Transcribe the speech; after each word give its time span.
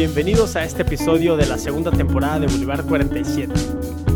bienvenidos 0.00 0.56
a 0.56 0.64
este 0.64 0.80
episodio 0.80 1.36
de 1.36 1.44
la 1.44 1.58
segunda 1.58 1.90
temporada 1.90 2.40
de 2.40 2.46
Boulevard 2.46 2.86
47, 2.86 3.52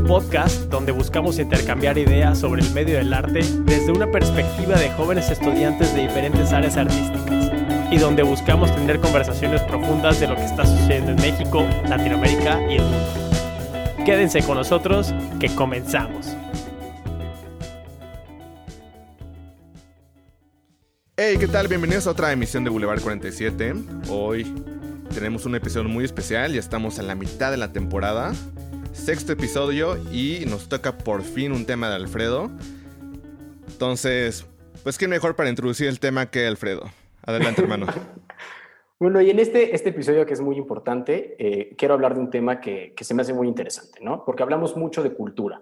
podcast 0.09 0.71
donde 0.71 0.93
buscamos 0.93 1.39
intercambiar 1.39 1.99
ideas 1.99 2.39
sobre 2.39 2.63
el 2.63 2.71
medio 2.71 2.97
del 2.97 3.13
arte 3.13 3.41
desde 3.67 3.93
una 3.93 4.11
perspectiva 4.11 4.77
de 4.77 4.89
jóvenes 4.93 5.29
estudiantes 5.29 5.95
de 5.95 6.09
diferentes 6.09 6.55
áreas 6.55 6.79
artísticas 6.79 7.51
y 7.91 7.99
donde 7.99 8.23
buscamos 8.23 8.75
tener 8.75 8.99
conversaciones 8.99 9.61
profundas 9.65 10.19
de 10.21 10.29
lo 10.29 10.37
que 10.37 10.47
está 10.47 10.65
sucediendo 10.65 11.11
en 11.11 11.17
México, 11.17 11.67
Latinoamérica 11.87 12.63
y 12.67 12.77
el 12.77 12.83
mundo. 12.83 14.07
Quédense 14.07 14.43
con 14.43 14.57
nosotros 14.57 15.15
que 15.39 15.55
comenzamos. 15.55 16.35
Hey, 21.15 21.37
¿qué 21.39 21.47
tal? 21.47 21.69
Bienvenidos 21.69 22.07
a 22.07 22.13
otra 22.13 22.33
emisión 22.33 22.65
de 22.65 22.71
Boulevard 22.71 23.03
47. 23.03 23.75
Hoy 24.09 24.74
tenemos 25.15 25.47
un 25.47 25.55
episodio 25.55 25.89
muy 25.89 26.05
especial, 26.05 26.53
ya 26.53 26.59
estamos 26.59 26.99
en 26.99 27.07
la 27.07 27.15
mitad 27.15 27.53
de 27.53 27.57
la 27.57 27.73
temporada, 27.73 28.33
sexto 28.93 29.33
episodio 29.33 29.97
y 30.13 30.45
nos 30.47 30.69
toca 30.69 30.99
por 30.99 31.23
fin 31.23 31.53
un 31.53 31.67
tema 31.67 31.89
de 31.89 31.95
Alfredo. 31.95 32.51
Entonces, 33.69 34.45
pues 34.83 34.99
qué 34.99 35.07
mejor 35.07 35.37
para 35.37 35.49
introducir 35.49 35.87
el 35.87 36.01
tema 36.01 36.27
que 36.27 36.47
Alfredo. 36.47 36.91
Adelante, 37.23 37.63
hermano. 37.63 37.87
Bueno, 39.01 39.21
y 39.21 39.29
en 39.29 39.41
este, 39.41 39.75
este 39.75 39.91
episodio 39.91 40.25
que 40.25 40.33
es 40.33 40.41
muy 40.41 40.57
importante, 40.57 41.35
eh, 41.39 41.75
quiero 41.77 41.95
hablar 41.95 42.15
de 42.15 42.21
un 42.21 42.31
tema 42.31 42.61
que, 42.61 42.95
que 42.97 43.05
se 43.05 43.13
me 43.13 43.23
hace 43.23 43.35
muy 43.35 43.49
interesante, 43.49 43.99
¿no? 44.01 44.25
Porque 44.25 44.45
hablamos 44.45 44.77
mucho 44.77 45.03
de 45.03 45.13
cultura, 45.13 45.61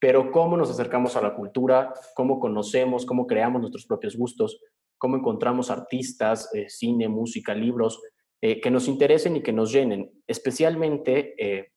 pero 0.00 0.32
cómo 0.32 0.56
nos 0.56 0.68
acercamos 0.68 1.16
a 1.16 1.22
la 1.22 1.34
cultura, 1.34 1.94
cómo 2.14 2.40
conocemos, 2.40 3.06
cómo 3.06 3.26
creamos 3.26 3.60
nuestros 3.60 3.86
propios 3.86 4.16
gustos, 4.16 4.60
cómo 4.98 5.16
encontramos 5.16 5.70
artistas, 5.70 6.52
eh, 6.54 6.68
cine, 6.68 7.08
música, 7.08 7.54
libros, 7.54 8.02
eh, 8.40 8.60
que 8.60 8.70
nos 8.70 8.88
interesen 8.88 9.36
y 9.36 9.42
que 9.42 9.52
nos 9.52 9.72
llenen, 9.72 10.22
especialmente 10.26 11.34
eh, 11.38 11.72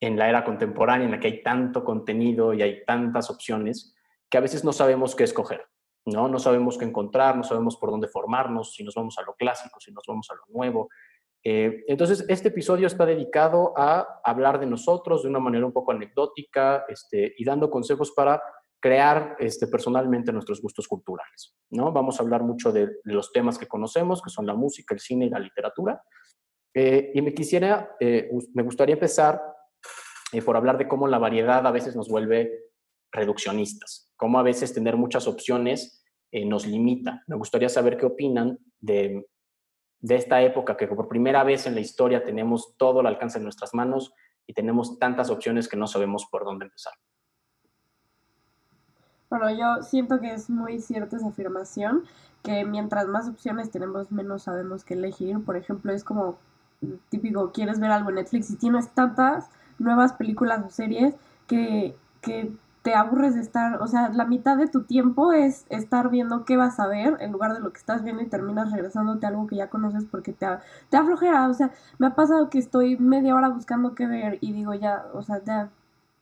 en 0.00 0.18
la 0.18 0.28
era 0.28 0.44
contemporánea 0.44 1.04
en 1.04 1.10
la 1.10 1.20
que 1.20 1.28
hay 1.28 1.42
tanto 1.42 1.84
contenido 1.84 2.54
y 2.54 2.62
hay 2.62 2.84
tantas 2.84 3.30
opciones 3.30 3.94
que 4.30 4.38
a 4.38 4.40
veces 4.40 4.64
no 4.64 4.72
sabemos 4.72 5.14
qué 5.14 5.24
escoger, 5.24 5.66
¿no? 6.06 6.28
No 6.28 6.38
sabemos 6.38 6.78
qué 6.78 6.84
encontrar, 6.84 7.36
no 7.36 7.42
sabemos 7.42 7.76
por 7.76 7.90
dónde 7.90 8.08
formarnos, 8.08 8.72
si 8.74 8.84
nos 8.84 8.94
vamos 8.94 9.18
a 9.18 9.22
lo 9.22 9.34
clásico, 9.34 9.80
si 9.80 9.92
nos 9.92 10.04
vamos 10.06 10.28
a 10.30 10.34
lo 10.34 10.42
nuevo. 10.48 10.88
entonces, 11.42 12.24
este 12.28 12.48
episodio 12.48 12.86
está 12.86 13.06
dedicado 13.06 13.72
a 13.76 14.20
hablar 14.24 14.58
de 14.58 14.66
nosotros 14.66 15.22
de 15.22 15.28
una 15.28 15.38
manera 15.38 15.64
un 15.64 15.72
poco 15.72 15.92
anecdótica 15.92 16.84
este, 16.88 17.34
y 17.38 17.44
dando 17.44 17.70
consejos 17.70 18.12
para 18.12 18.42
crear 18.80 19.36
este, 19.38 19.66
personalmente 19.66 20.32
nuestros 20.32 20.62
gustos 20.62 20.86
culturales. 20.86 21.56
¿no? 21.70 21.92
Vamos 21.92 22.18
a 22.18 22.22
hablar 22.22 22.42
mucho 22.42 22.72
de, 22.72 22.88
los 23.04 23.32
temas 23.32 23.58
que 23.58 23.66
conocemos, 23.66 24.22
que 24.22 24.30
son 24.30 24.46
la 24.46 24.54
música, 24.54 24.94
el 24.94 25.00
cine 25.00 25.26
y 25.26 25.30
la 25.30 25.40
literatura. 25.40 26.02
Eh, 26.74 27.10
y 27.14 27.22
me 27.22 27.34
quisiera, 27.34 27.96
eh, 27.98 28.30
me 28.54 28.62
gustaría 28.62 28.94
empezar 28.94 29.42
eh, 30.32 30.42
por 30.42 30.56
hablar 30.56 30.78
de 30.78 30.86
cómo 30.86 31.08
la 31.08 31.18
variedad 31.18 31.66
a 31.66 31.70
veces 31.70 31.96
nos 31.96 32.08
vuelve 32.08 32.66
reduccionistas, 33.10 34.12
cómo 34.16 34.38
a 34.38 34.42
veces 34.42 34.74
tener 34.74 34.96
muchas 34.96 35.26
opciones 35.26 36.04
nos 36.30 36.66
limita. 36.66 37.22
Me 37.26 37.36
gustaría 37.36 37.70
saber 37.70 37.96
qué 37.96 38.04
opinan 38.04 38.58
de, 38.80 39.26
esta 40.02 40.42
época 40.42 40.76
que 40.76 40.86
por 40.86 41.08
primera 41.08 41.42
vez 41.42 41.66
en 41.66 41.74
la 41.74 41.80
historia 41.80 42.22
tenemos 42.22 42.76
todo 42.76 43.00
al 43.00 43.06
alcance 43.06 43.38
de 43.38 43.44
nuestras 43.44 43.72
manos 43.72 44.12
y 44.46 44.52
tenemos 44.52 44.98
tantas 44.98 45.30
opciones 45.30 45.68
que 45.68 45.78
no 45.78 45.86
sabemos 45.86 46.26
por 46.30 46.44
dónde 46.44 46.66
empezar. 46.66 46.92
Bueno, 49.30 49.50
yo 49.50 49.82
siento 49.82 50.20
que 50.20 50.32
es 50.32 50.48
muy 50.48 50.80
cierta 50.80 51.16
esa 51.16 51.28
afirmación, 51.28 52.04
que 52.42 52.64
mientras 52.64 53.06
más 53.08 53.28
opciones 53.28 53.70
tenemos, 53.70 54.10
menos 54.10 54.44
sabemos 54.44 54.84
qué 54.84 54.94
elegir. 54.94 55.42
Por 55.44 55.56
ejemplo, 55.56 55.92
es 55.92 56.02
como 56.04 56.38
típico, 57.10 57.52
quieres 57.52 57.78
ver 57.80 57.90
algo 57.90 58.08
en 58.10 58.16
Netflix 58.16 58.50
y 58.50 58.56
tienes 58.56 58.90
tantas 58.94 59.50
nuevas 59.78 60.12
películas 60.14 60.64
o 60.64 60.70
series 60.70 61.14
que, 61.46 61.96
que 62.22 62.52
te 62.82 62.94
aburres 62.94 63.34
de 63.34 63.40
estar, 63.42 63.82
o 63.82 63.86
sea, 63.86 64.08
la 64.10 64.24
mitad 64.24 64.56
de 64.56 64.68
tu 64.68 64.84
tiempo 64.84 65.32
es 65.32 65.66
estar 65.68 66.08
viendo 66.10 66.44
qué 66.44 66.56
vas 66.56 66.80
a 66.80 66.86
ver 66.86 67.16
en 67.20 67.32
lugar 67.32 67.52
de 67.52 67.60
lo 67.60 67.72
que 67.72 67.78
estás 67.78 68.02
viendo 68.04 68.22
y 68.22 68.26
terminas 68.28 68.72
regresándote 68.72 69.26
a 69.26 69.30
algo 69.30 69.46
que 69.46 69.56
ya 69.56 69.68
conoces 69.68 70.04
porque 70.06 70.32
te, 70.32 70.46
te 70.88 70.96
aflojera. 70.96 71.48
O 71.48 71.54
sea, 71.54 71.72
me 71.98 72.06
ha 72.06 72.14
pasado 72.14 72.48
que 72.50 72.58
estoy 72.58 72.96
media 72.98 73.34
hora 73.34 73.48
buscando 73.50 73.94
qué 73.94 74.06
ver 74.06 74.38
y 74.40 74.52
digo 74.52 74.74
ya, 74.74 75.04
o 75.12 75.22
sea, 75.22 75.42
ya 75.44 75.70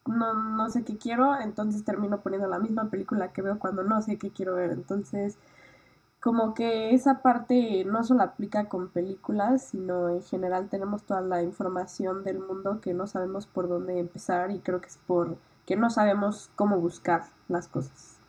no, 0.06 0.34
no 0.34 0.68
sé 0.70 0.84
qué 0.84 0.96
quiero, 0.96 1.38
entonces 1.40 1.84
termino 1.84 2.20
poniendo 2.20 2.48
la 2.48 2.58
misma 2.58 2.90
película 2.90 3.32
que 3.32 3.42
veo 3.42 3.58
cuando 3.58 3.82
no 3.82 4.02
sé 4.02 4.18
qué 4.18 4.30
quiero 4.30 4.54
ver. 4.54 4.70
Entonces, 4.70 5.38
como 6.20 6.54
que 6.54 6.94
esa 6.94 7.22
parte 7.22 7.84
no 7.84 8.02
solo 8.02 8.22
aplica 8.22 8.68
con 8.68 8.88
películas, 8.88 9.68
sino 9.68 10.08
en 10.08 10.22
general 10.22 10.68
tenemos 10.68 11.04
toda 11.04 11.20
la 11.20 11.42
información 11.42 12.24
del 12.24 12.40
mundo 12.40 12.80
que 12.80 12.94
no 12.94 13.06
sabemos 13.06 13.46
por 13.46 13.68
dónde 13.68 13.98
empezar 13.98 14.50
y 14.50 14.58
creo 14.58 14.80
que 14.80 14.88
es 14.88 14.98
por 15.06 15.36
que 15.66 15.76
no 15.76 15.90
sabemos 15.90 16.50
cómo 16.54 16.80
buscar 16.80 17.22
las 17.48 17.68
cosas. 17.68 18.20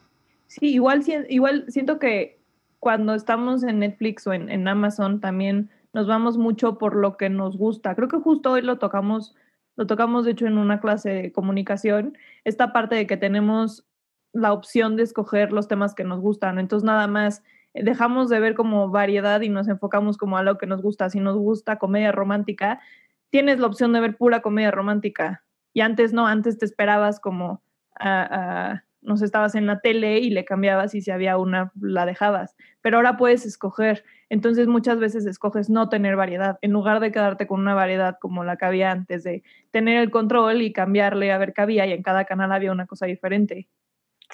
Sí, 0.47 0.73
igual, 0.73 1.03
igual 1.29 1.65
siento 1.69 1.99
que 1.99 2.39
cuando 2.79 3.13
estamos 3.13 3.63
en 3.63 3.79
Netflix 3.79 4.27
o 4.27 4.33
en, 4.33 4.49
en 4.49 4.67
Amazon 4.67 5.19
también 5.19 5.69
nos 5.93 6.07
vamos 6.07 6.37
mucho 6.37 6.77
por 6.77 6.95
lo 6.95 7.17
que 7.17 7.29
nos 7.29 7.57
gusta. 7.57 7.95
Creo 7.95 8.07
que 8.07 8.17
justo 8.17 8.51
hoy 8.51 8.61
lo 8.61 8.77
tocamos 8.77 9.35
lo 9.77 9.87
tocamos 9.87 10.25
de 10.25 10.31
hecho 10.31 10.47
en 10.47 10.57
una 10.57 10.81
clase 10.81 11.09
de 11.09 11.31
comunicación, 11.31 12.17
esta 12.43 12.73
parte 12.73 12.95
de 12.95 13.07
que 13.07 13.15
tenemos 13.15 13.85
la 14.33 14.51
opción 14.51 14.97
de 14.97 15.03
escoger 15.03 15.53
los 15.53 15.67
temas 15.67 15.95
que 15.95 16.03
nos 16.03 16.19
gustan, 16.19 16.59
entonces 16.59 16.85
nada 16.85 17.07
más 17.07 17.43
eh, 17.73 17.83
dejamos 17.83 18.27
de 18.29 18.39
ver 18.39 18.55
como 18.55 18.89
variedad 18.89 19.39
y 19.41 19.49
nos 19.49 19.67
enfocamos 19.67 20.17
como 20.17 20.37
a 20.37 20.43
lo 20.43 20.57
que 20.57 20.67
nos 20.67 20.81
gusta, 20.81 21.09
si 21.09 21.19
nos 21.19 21.37
gusta 21.37 21.77
comedia 21.77 22.11
romántica, 22.11 22.81
tienes 23.29 23.59
la 23.59 23.67
opción 23.67 23.93
de 23.93 24.01
ver 24.01 24.17
pura 24.17 24.41
comedia 24.41 24.71
romántica. 24.71 25.43
Y 25.73 25.81
antes 25.81 26.11
no, 26.11 26.27
antes 26.27 26.57
te 26.57 26.65
esperabas 26.65 27.19
como 27.19 27.61
a, 27.99 28.83
nos 29.07 29.21
estabas 29.21 29.55
en 29.55 29.65
la 29.65 29.79
tele 29.79 30.19
y 30.19 30.29
le 30.29 30.43
cambiabas 30.43 30.93
y 30.93 31.01
si 31.01 31.11
había 31.11 31.37
una 31.37 31.71
la 31.81 32.05
dejabas, 32.05 32.55
pero 32.81 32.97
ahora 32.97 33.17
puedes 33.17 33.45
escoger. 33.45 34.03
Entonces 34.29 34.67
muchas 34.67 34.99
veces 34.99 35.25
escoges 35.25 35.69
no 35.69 35.87
tener 35.87 36.17
variedad, 36.17 36.59
en 36.61 36.71
lugar 36.71 36.99
de 36.99 37.11
quedarte 37.11 37.47
con 37.47 37.61
una 37.61 37.73
variedad 37.73 38.17
como 38.19 38.43
la 38.43 38.57
que 38.57 38.65
había 38.65 38.91
antes, 38.91 39.23
de 39.23 39.43
tener 39.71 40.01
el 40.01 40.11
control 40.11 40.61
y 40.61 40.73
cambiarle 40.73 41.31
a 41.31 41.37
ver 41.37 41.53
qué 41.53 41.61
había 41.61 41.85
y 41.87 41.93
en 41.93 42.03
cada 42.03 42.25
canal 42.25 42.51
había 42.51 42.73
una 42.73 42.85
cosa 42.85 43.05
diferente. 43.05 43.69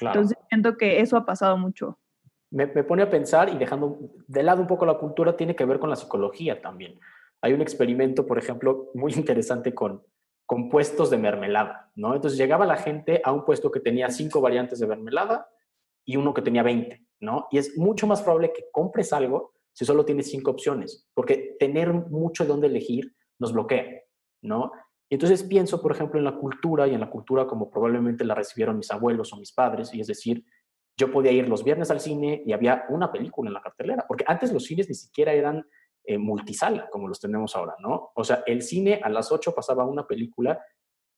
Entonces 0.01 0.37
siento 0.49 0.75
que 0.75 1.01
eso 1.01 1.17
ha 1.17 1.25
pasado 1.25 1.55
mucho. 1.55 1.99
Me, 2.49 2.65
me 2.65 2.83
pone 2.83 3.03
a 3.03 3.09
pensar 3.09 3.49
y 3.49 3.57
dejando 3.57 3.99
de 4.27 4.43
lado 4.43 4.61
un 4.61 4.67
poco 4.67 4.87
la 4.87 4.97
cultura, 4.97 5.37
tiene 5.37 5.55
que 5.55 5.65
ver 5.65 5.79
con 5.79 5.91
la 5.91 5.95
psicología 5.95 6.61
también. 6.61 6.99
Hay 7.41 7.53
un 7.53 7.61
experimento, 7.61 8.25
por 8.25 8.39
ejemplo, 8.39 8.89
muy 8.95 9.13
interesante 9.13 9.75
con, 9.75 10.01
con 10.45 10.69
puestos 10.69 11.09
de 11.09 11.17
mermelada, 11.17 11.91
¿no? 11.95 12.15
Entonces 12.15 12.37
llegaba 12.37 12.65
la 12.65 12.77
gente 12.77 13.21
a 13.23 13.31
un 13.31 13.45
puesto 13.45 13.71
que 13.71 13.79
tenía 13.79 14.09
cinco 14.09 14.41
variantes 14.41 14.79
de 14.79 14.87
mermelada 14.87 15.49
y 16.05 16.17
uno 16.17 16.33
que 16.33 16.41
tenía 16.41 16.63
20, 16.63 17.05
¿no? 17.21 17.47
Y 17.51 17.57
es 17.57 17.77
mucho 17.77 18.07
más 18.07 18.21
probable 18.21 18.51
que 18.53 18.65
compres 18.71 19.13
algo 19.13 19.53
si 19.71 19.85
solo 19.85 20.05
tienes 20.05 20.29
cinco 20.29 20.51
opciones, 20.51 21.09
porque 21.13 21.55
tener 21.59 21.93
mucho 21.93 22.43
de 22.43 22.49
dónde 22.49 22.67
elegir 22.67 23.15
nos 23.39 23.53
bloquea, 23.53 23.85
¿no? 24.41 24.71
Y 25.09 25.15
entonces 25.15 25.43
pienso, 25.43 25.81
por 25.81 25.91
ejemplo, 25.91 26.19
en 26.19 26.25
la 26.25 26.35
cultura 26.35 26.87
y 26.87 26.93
en 26.93 26.99
la 26.99 27.09
cultura 27.09 27.47
como 27.47 27.69
probablemente 27.69 28.25
la 28.25 28.35
recibieron 28.35 28.77
mis 28.77 28.91
abuelos 28.91 29.33
o 29.33 29.37
mis 29.37 29.51
padres, 29.51 29.93
y 29.93 30.01
es 30.01 30.07
decir, 30.07 30.43
yo 30.97 31.11
podía 31.11 31.31
ir 31.31 31.47
los 31.47 31.63
viernes 31.63 31.89
al 31.89 31.99
cine 31.99 32.43
y 32.45 32.53
había 32.53 32.85
una 32.89 33.11
película 33.11 33.49
en 33.49 33.53
la 33.53 33.61
cartelera, 33.61 34.05
porque 34.07 34.25
antes 34.27 34.51
los 34.51 34.63
cines 34.63 34.87
ni 34.87 34.95
siquiera 34.95 35.33
eran 35.33 35.65
eh, 36.05 36.17
multisala 36.17 36.89
como 36.89 37.07
los 37.07 37.19
tenemos 37.19 37.55
ahora, 37.55 37.75
¿no? 37.79 38.11
O 38.15 38.23
sea, 38.23 38.43
el 38.45 38.61
cine 38.61 38.99
a 39.03 39.09
las 39.09 39.31
8 39.31 39.53
pasaba 39.55 39.85
una 39.85 40.05
película 40.05 40.59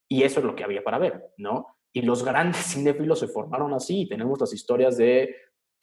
y 0.08 0.22
eso 0.22 0.40
es 0.40 0.46
lo 0.46 0.54
que 0.54 0.64
había 0.64 0.84
para 0.84 0.98
ver, 0.98 1.32
¿no? 1.38 1.78
Y 1.92 2.02
los 2.02 2.24
grandes 2.24 2.60
cinéfilos 2.72 3.18
se 3.18 3.28
formaron 3.28 3.74
así. 3.74 4.08
Tenemos 4.08 4.40
las 4.40 4.52
historias 4.52 4.96
de 4.96 5.34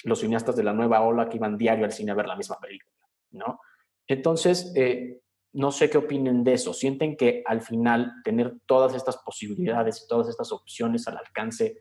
los 0.05 0.19
cineastas 0.19 0.55
de 0.55 0.63
la 0.63 0.73
nueva 0.73 1.01
ola 1.01 1.27
que 1.27 1.37
iban 1.37 1.57
diario 1.57 1.85
al 1.85 1.91
cine 1.91 2.11
a 2.11 2.15
ver 2.15 2.27
la 2.27 2.35
misma 2.35 2.57
película, 2.59 2.95
¿no? 3.31 3.59
Entonces, 4.07 4.73
eh, 4.75 5.21
no 5.53 5.71
sé 5.71 5.89
qué 5.89 5.97
opinen 5.97 6.43
de 6.43 6.53
eso. 6.53 6.73
¿Sienten 6.73 7.15
que 7.15 7.43
al 7.45 7.61
final 7.61 8.11
tener 8.23 8.55
todas 8.65 8.95
estas 8.95 9.17
posibilidades 9.17 10.03
y 10.03 10.07
todas 10.07 10.29
estas 10.29 10.51
opciones 10.51 11.07
al 11.07 11.17
alcance 11.17 11.77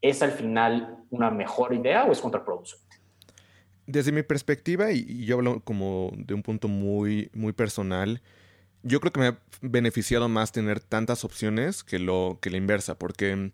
es 0.00 0.22
al 0.22 0.32
final 0.32 1.04
una 1.10 1.30
mejor 1.30 1.74
idea 1.74 2.04
o 2.04 2.12
es 2.12 2.20
contraproducente? 2.20 3.03
Desde 3.86 4.12
mi 4.12 4.22
perspectiva, 4.22 4.92
y, 4.92 5.26
yo 5.26 5.36
hablo 5.36 5.60
como 5.60 6.12
de 6.16 6.34
un 6.34 6.42
punto 6.42 6.68
muy, 6.68 7.30
muy 7.34 7.52
personal, 7.52 8.22
yo 8.82 9.00
creo 9.00 9.12
que 9.12 9.20
me 9.20 9.26
ha 9.26 9.38
beneficiado 9.62 10.28
más 10.28 10.52
tener 10.52 10.80
tantas 10.80 11.24
opciones 11.24 11.84
que, 11.84 11.98
lo, 11.98 12.38
que 12.40 12.50
la 12.50 12.56
inversa, 12.56 12.98
porque 12.98 13.50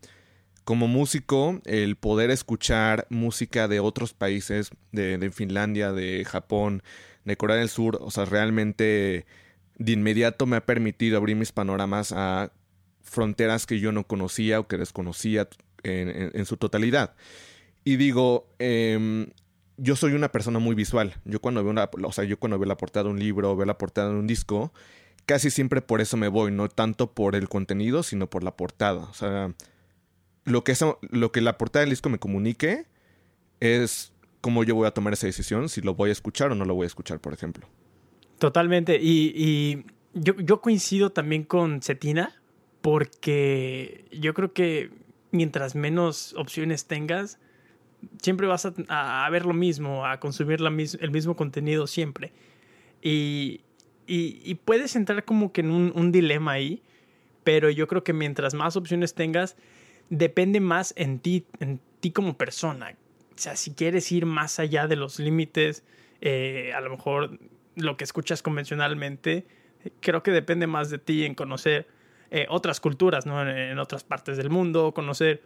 como 0.65 0.89
músico, 0.89 1.61
el 1.65 1.97
poder 1.97 2.31
escuchar 2.31 3.07
música 3.11 3.67
de 3.67 3.81
otros 3.81 4.13
países, 4.13 4.71
de, 4.93 5.19
de, 5.19 5.31
Finlandia, 5.31 5.93
de 5.93 6.25
Japón, 6.25 6.83
de 7.25 7.37
Corea 7.37 7.57
del 7.57 7.69
Sur, 7.69 7.99
o 8.01 8.11
sea, 8.11 8.25
realmente 8.25 9.27
de 9.79 9.93
inmediato 9.93 10.47
me 10.47 10.57
ha 10.57 10.67
permitido 10.67 11.17
abrir 11.17 11.37
mis 11.37 11.53
panoramas 11.53 12.13
a 12.13 12.53
fronteras 13.03 13.67
que 13.67 13.81
yo 13.81 13.93
no 13.93 14.07
conocía 14.07 14.61
o 14.61 14.69
que 14.69 14.77
desconocía 14.77 15.49
en, 15.83 16.31
en, 16.35 16.47
su 16.47 16.57
totalidad. 16.57 17.15
Y 17.83 17.97
digo, 17.97 18.49
eh, 18.59 19.27
yo 19.81 19.97
soy 19.97 20.13
una 20.13 20.31
persona 20.31 20.59
muy 20.59 20.75
visual. 20.75 21.15
Yo 21.25 21.41
cuando 21.41 21.63
veo 21.63 21.71
una, 21.71 21.89
o 22.05 22.13
sea, 22.13 22.25
yo 22.25 22.39
cuando 22.39 22.59
veo 22.59 22.69
la 22.69 22.77
portada 22.77 23.05
de 23.05 23.11
un 23.11 23.19
libro, 23.19 23.57
veo 23.57 23.67
la 23.67 23.79
portada 23.79 24.11
de 24.11 24.17
un 24.17 24.27
disco, 24.27 24.73
casi 25.25 25.51
siempre 25.51 25.81
por 25.81 26.03
eso 26.03 26.17
me 26.19 26.29
voy, 26.29 26.53
no 26.53 26.69
tanto 26.69 27.13
por 27.13 27.35
el 27.35 27.49
contenido, 27.49 28.03
sino 28.03 28.29
por 28.29 28.45
la 28.45 28.57
portada. 28.57 29.01
O 29.05 29.15
sea, 29.15 29.55
lo 30.45 30.65
que, 30.65 30.73
eso, 30.73 30.99
lo 31.11 31.33
que 31.33 31.41
la 31.41 31.57
portada 31.57 31.81
del 31.81 31.91
disco 31.91 32.11
me 32.11 32.19
comunique 32.19 32.87
es 33.61 34.13
cómo 34.43 34.65
yo 34.65 34.75
voy 34.75 34.87
a 34.87 34.91
tomar 34.91 35.15
esa 35.15 35.27
decisión, 35.27 35.71
si 35.71 35.81
lo 35.81 35.95
voy 35.95 36.11
a 36.11 36.13
escuchar 36.13 36.53
o 36.53 36.55
no 36.55 36.67
lo 36.67 36.75
voy 36.75 36.85
a 36.85 36.87
escuchar, 36.89 37.19
por 37.19 37.33
ejemplo. 37.33 37.67
Totalmente. 38.39 38.99
Y, 39.01 39.33
y 39.35 39.87
yo, 40.13 40.35
yo 40.37 40.61
coincido 40.61 41.11
también 41.11 41.45
con 41.45 41.81
Cetina, 41.81 42.41
porque 42.83 44.05
yo 44.13 44.35
creo 44.35 44.53
que 44.53 44.91
mientras 45.31 45.75
menos 45.75 46.35
opciones 46.37 46.87
tengas, 46.87 47.39
siempre 48.21 48.47
vas 48.47 48.67
a, 48.67 49.27
a 49.27 49.31
ver 49.31 49.47
lo 49.47 49.55
mismo, 49.55 50.07
a 50.07 50.21
consumir 50.21 50.61
la 50.61 50.71
el 50.71 51.11
mismo 51.11 51.37
contenido 51.37 51.87
siempre. 51.87 52.33
Y, 53.03 53.63
y, 54.07 54.57
puedes 54.57 54.97
entrar 54.97 55.25
como 55.25 55.53
que 55.53 55.61
en 55.61 55.71
un, 55.71 56.13
dilema 56.13 56.53
ahí, 56.53 56.83
pero 57.45 57.71
yo 57.71 57.87
creo 57.87 58.03
que 58.03 58.13
mientras 58.13 58.55
más 58.55 58.77
opciones 58.77 59.15
tengas, 59.15 59.57
depende 60.09 60.59
más 60.59 60.93
en 60.97 61.21
ti, 61.21 61.47
en 61.61 61.81
ti 62.01 62.11
como 62.11 62.37
persona. 62.37 62.97
O 63.35 63.39
sea, 63.39 63.55
si 63.55 63.73
quieres 63.73 64.11
ir 64.11 64.27
más 64.27 64.59
allá 64.59 64.89
de 64.89 64.97
los 64.97 65.21
límites, 65.21 65.85
eh, 66.21 66.73
a 66.75 66.81
lo 66.81 66.91
mejor 66.91 67.39
lo 67.77 67.97
que 67.97 68.03
escuchas 68.05 68.43
convencionalmente, 68.43 69.47
creo 70.01 70.23
que 70.23 70.33
depende 70.33 70.67
más 70.67 70.91
de 70.91 70.99
ti 70.99 71.25
en 71.25 71.35
conocer 71.35 71.87
eh, 72.33 72.47
otras 72.49 72.81
culturas, 72.81 73.27
¿no? 73.27 73.49
En, 73.49 73.79
otras 73.79 74.05
partes 74.05 74.37
del 74.37 74.51
mundo, 74.51 74.93
conocer 74.93 75.43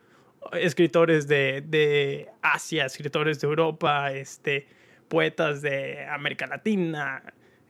escritores 0.52 1.26
de, 1.26 1.62
de, 1.66 2.28
Asia, 2.42 2.86
escritores 2.86 3.40
de 3.40 3.46
Europa, 3.46 4.12
este, 4.12 4.66
poetas 5.08 5.62
de 5.62 6.04
América 6.06 6.46
Latina, 6.46 7.22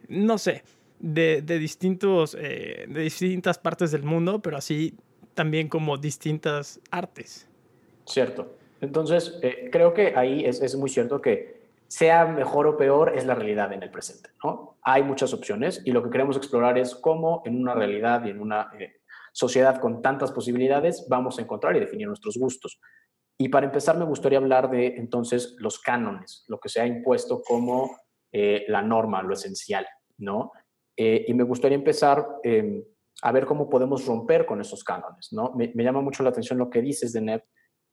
no 0.09 0.39
sé, 0.39 0.63
de, 0.99 1.43
de 1.43 1.59
distintos, 1.59 2.37
eh, 2.39 2.87
de 2.89 3.01
distintas 3.03 3.59
partes 3.59 3.91
del 3.91 4.03
mundo, 4.03 4.41
pero 4.41 4.57
así 4.57 4.95
también 5.35 5.69
como 5.69 5.97
distintas 5.99 6.81
artes. 6.91 7.49
Cierto. 8.07 8.57
Entonces, 8.81 9.39
eh, 9.43 9.69
creo 9.73 9.95
que 9.95 10.15
ahí 10.17 10.45
es, 10.45 10.61
es, 10.61 10.77
muy 10.77 10.91
cierto 10.91 11.21
que 11.21 11.65
sea 11.89 12.27
mejor 12.27 12.67
o 12.67 12.77
peor 12.77 13.13
es 13.15 13.25
la 13.25 13.35
realidad 13.35 13.73
en 13.73 13.83
el 13.83 13.91
presente, 13.91 14.31
¿no? 14.43 14.77
Hay 14.83 15.03
muchas 15.03 15.33
opciones 15.33 15.83
y 15.85 15.93
lo 15.93 16.03
que 16.03 16.11
queremos 16.11 16.37
explorar 16.37 16.77
es 16.79 16.95
cómo 16.95 17.43
en 17.47 17.61
una 17.61 17.75
realidad 17.75 18.25
y 18.25 18.31
en 18.31 18.41
una 18.41 18.71
eh, 18.79 18.97
sociedad 19.35 19.81
con 19.81 20.01
tantas 20.01 20.31
posibilidades 20.31 21.07
vamos 21.09 21.39
a 21.39 21.43
encontrar 21.43 21.77
y 21.77 21.81
definir 21.81 22.07
nuestros 22.07 22.37
gustos. 22.39 22.81
Y 23.37 23.49
para 23.49 23.67
empezar 23.67 23.99
me 23.99 24.05
gustaría 24.05 24.39
hablar 24.39 24.71
de 24.71 24.87
entonces 24.97 25.57
los 25.59 25.81
cánones, 25.81 26.45
lo 26.47 26.61
que 26.61 26.69
se 26.69 26.81
ha 26.81 26.87
impuesto 26.87 27.43
como 27.43 27.91
eh, 28.33 28.65
la 28.69 28.81
norma, 28.81 29.23
lo 29.23 29.35
esencial, 29.35 29.87
¿no? 30.19 30.53
Eh, 30.97 31.25
y 31.27 31.35
me 31.35 31.43
gustaría 31.43 31.77
empezar 31.77 32.25
eh, 32.45 32.85
a 33.23 33.33
ver 33.33 33.45
cómo 33.45 33.69
podemos 33.69 34.07
romper 34.07 34.47
con 34.47 34.61
esos 34.61 34.85
cánones, 34.85 35.33
¿no? 35.33 35.53
Me, 35.57 35.73
me, 35.75 35.83
llama 35.83 36.01
mucho 36.01 36.23
la 36.23 36.31
atención 36.31 36.57
lo 36.59 36.71
que 36.71 36.81
dices, 36.81 37.13
de 37.13 37.21
Neb, 37.21 37.43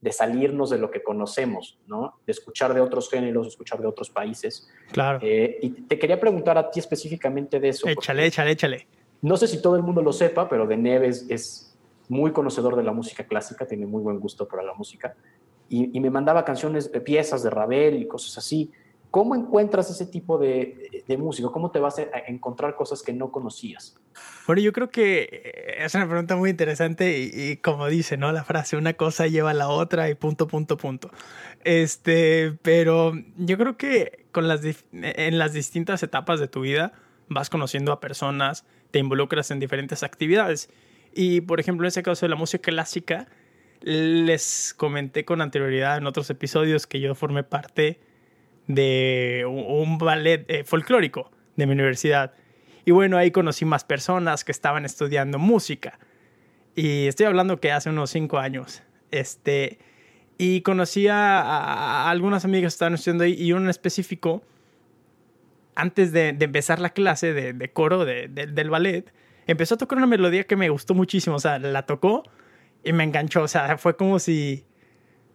de 0.01 0.11
salirnos 0.11 0.71
de 0.71 0.79
lo 0.79 0.89
que 0.89 1.03
conocemos, 1.03 1.79
¿no? 1.85 2.21
De 2.25 2.31
escuchar 2.31 2.73
de 2.73 2.81
otros 2.81 3.09
géneros, 3.09 3.47
escuchar 3.47 3.79
de 3.79 3.87
otros 3.87 4.09
países. 4.09 4.67
Claro. 4.91 5.19
Eh, 5.21 5.59
y 5.61 5.69
te 5.83 5.97
quería 5.97 6.19
preguntar 6.19 6.57
a 6.57 6.69
ti 6.69 6.79
específicamente 6.79 7.59
de 7.59 7.69
eso. 7.69 7.87
Échale, 7.87 8.25
échale, 8.25 8.51
échale. 8.51 8.87
No 9.21 9.37
sé 9.37 9.47
si 9.47 9.61
todo 9.61 9.75
el 9.75 9.83
mundo 9.83 10.01
lo 10.01 10.13
sepa, 10.13 10.49
pero 10.49 10.67
de 10.67 10.77
Neves 10.77 11.25
es 11.29 11.77
muy 12.09 12.31
conocedor 12.31 12.75
de 12.75 12.83
la 12.83 12.91
música 12.91 13.23
clásica, 13.25 13.65
tiene 13.65 13.85
muy 13.85 14.01
buen 14.01 14.19
gusto 14.19 14.47
para 14.47 14.63
la 14.63 14.73
música. 14.73 15.15
Y, 15.69 15.95
y 15.95 16.01
me 16.01 16.09
mandaba 16.09 16.43
canciones, 16.43 16.89
piezas 17.05 17.43
de 17.43 17.49
Ravel 17.49 18.01
y 18.01 18.07
cosas 18.07 18.37
así. 18.37 18.71
¿Cómo 19.11 19.35
encuentras 19.35 19.89
ese 19.89 20.05
tipo 20.05 20.37
de, 20.37 21.03
de, 21.05 21.17
música? 21.17 21.49
¿Cómo 21.49 21.69
te 21.69 21.79
vas 21.79 21.99
a 21.99 22.05
encontrar 22.27 22.75
cosas 22.75 23.01
que 23.01 23.11
no 23.11 23.29
conocías? 23.29 23.99
Bueno, 24.47 24.61
yo 24.61 24.71
creo 24.71 24.89
que 24.89 25.75
es 25.79 25.93
una 25.95 26.07
pregunta 26.07 26.37
muy 26.37 26.49
interesante 26.49 27.19
y, 27.19 27.29
y, 27.33 27.57
como 27.57 27.87
dice, 27.87 28.15
¿no? 28.15 28.31
La 28.31 28.45
frase, 28.45 28.77
una 28.77 28.93
cosa 28.93 29.27
lleva 29.27 29.51
a 29.51 29.53
la 29.53 29.67
otra 29.67 30.09
y 30.09 30.15
punto, 30.15 30.47
punto, 30.47 30.77
punto. 30.77 31.11
Este, 31.65 32.57
pero 32.61 33.11
yo 33.35 33.57
creo 33.57 33.75
que 33.75 34.27
con 34.31 34.47
las, 34.47 34.61
en 34.93 35.37
las 35.37 35.51
distintas 35.51 36.01
etapas 36.03 36.39
de 36.39 36.47
tu 36.47 36.61
vida 36.61 36.93
vas 37.27 37.49
conociendo 37.49 37.91
a 37.91 37.99
personas, 37.99 38.65
te 38.91 38.99
involucras 38.99 39.51
en 39.51 39.59
diferentes 39.59 40.03
actividades. 40.03 40.69
Y, 41.13 41.41
por 41.41 41.59
ejemplo, 41.59 41.85
en 41.85 41.89
ese 41.89 42.03
caso 42.03 42.25
de 42.25 42.29
la 42.29 42.35
música 42.35 42.71
clásica, 42.71 43.27
les 43.81 44.73
comenté 44.77 45.25
con 45.25 45.41
anterioridad 45.41 45.97
en 45.97 46.05
otros 46.05 46.29
episodios 46.29 46.87
que 46.87 46.99
yo 46.99 47.15
formé 47.15 47.43
parte 47.43 47.99
de 48.67 49.43
un 49.47 49.97
ballet 49.97 50.45
eh, 50.47 50.63
folclórico 50.63 51.31
de 51.55 51.65
mi 51.65 51.73
universidad. 51.73 52.33
Y 52.85 52.91
bueno, 52.91 53.17
ahí 53.17 53.31
conocí 53.31 53.65
más 53.65 53.83
personas 53.83 54.43
que 54.43 54.51
estaban 54.51 54.85
estudiando 54.85 55.39
música. 55.39 55.99
Y 56.75 57.07
estoy 57.07 57.25
hablando 57.25 57.59
que 57.59 57.71
hace 57.71 57.89
unos 57.89 58.09
cinco 58.11 58.37
años. 58.37 58.81
Este, 59.11 59.79
y 60.37 60.61
conocí 60.61 61.07
a, 61.07 62.09
algunas 62.09 62.45
amigas 62.45 62.73
que 62.73 62.75
estaban 62.75 62.93
estudiando 62.93 63.25
ahí 63.25 63.35
y 63.37 63.53
uno 63.53 63.65
en 63.65 63.69
específico, 63.69 64.41
antes 65.81 66.11
de, 66.11 66.33
de 66.33 66.45
empezar 66.45 66.79
la 66.79 66.91
clase 66.91 67.33
de, 67.33 67.53
de 67.53 67.71
coro 67.71 68.05
de, 68.05 68.27
del 68.27 68.69
ballet, 68.69 69.11
empezó 69.47 69.75
a 69.75 69.77
tocar 69.79 69.97
una 69.97 70.05
melodía 70.05 70.43
que 70.43 70.55
me 70.55 70.69
gustó 70.69 70.93
muchísimo. 70.93 71.37
O 71.37 71.39
sea, 71.39 71.57
la 71.57 71.85
tocó 71.87 72.23
y 72.83 72.93
me 72.93 73.03
enganchó. 73.03 73.41
O 73.41 73.47
sea, 73.47 73.77
fue 73.79 73.95
como 73.95 74.19
si 74.19 74.63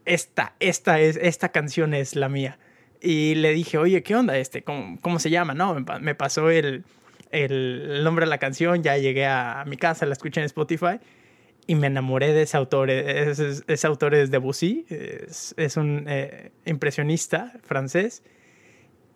esta, 0.04 0.54
esta, 0.60 1.00
es, 1.00 1.16
esta 1.20 1.50
canción 1.50 1.94
es 1.94 2.14
la 2.14 2.28
mía. 2.28 2.58
Y 3.00 3.34
le 3.34 3.52
dije, 3.52 3.76
oye, 3.76 4.04
¿qué 4.04 4.14
onda 4.14 4.38
este? 4.38 4.62
¿Cómo, 4.62 4.98
cómo 5.00 5.18
se 5.18 5.30
llama? 5.30 5.52
No, 5.52 5.74
me, 5.74 6.14
pasó 6.14 6.48
el, 6.48 6.84
el, 7.32 8.04
nombre 8.04 8.24
de 8.24 8.30
la 8.30 8.38
canción, 8.38 8.84
ya 8.84 8.96
llegué 8.96 9.26
a, 9.26 9.64
mi 9.66 9.76
casa, 9.76 10.06
la 10.06 10.12
escuché 10.12 10.40
en 10.40 10.46
Spotify 10.46 11.00
y 11.66 11.74
me 11.74 11.88
enamoré 11.88 12.32
de 12.32 12.42
ese 12.42 12.56
autor. 12.56 12.88
Ese, 12.90 13.64
ese 13.66 13.86
autor 13.86 14.14
es 14.14 14.30
Debussy, 14.30 14.86
es, 14.88 15.54
es 15.56 15.76
un 15.76 16.04
eh, 16.08 16.52
impresionista 16.64 17.52
francés. 17.64 18.22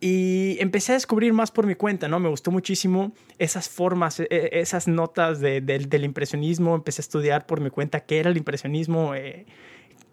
Y 0.00 0.56
empecé 0.60 0.92
a 0.92 0.94
descubrir 0.94 1.34
más 1.34 1.50
por 1.50 1.66
mi 1.66 1.74
cuenta, 1.74 2.08
¿no? 2.08 2.18
Me 2.20 2.30
gustó 2.30 2.50
muchísimo 2.50 3.12
esas 3.38 3.68
formas, 3.68 4.20
esas 4.30 4.88
notas 4.88 5.40
de, 5.40 5.60
de, 5.60 5.78
del 5.80 6.04
impresionismo. 6.04 6.74
Empecé 6.74 7.02
a 7.02 7.04
estudiar 7.04 7.46
por 7.46 7.60
mi 7.60 7.68
cuenta 7.68 8.00
qué 8.00 8.18
era 8.18 8.30
el 8.30 8.38
impresionismo, 8.38 9.14
eh, 9.14 9.44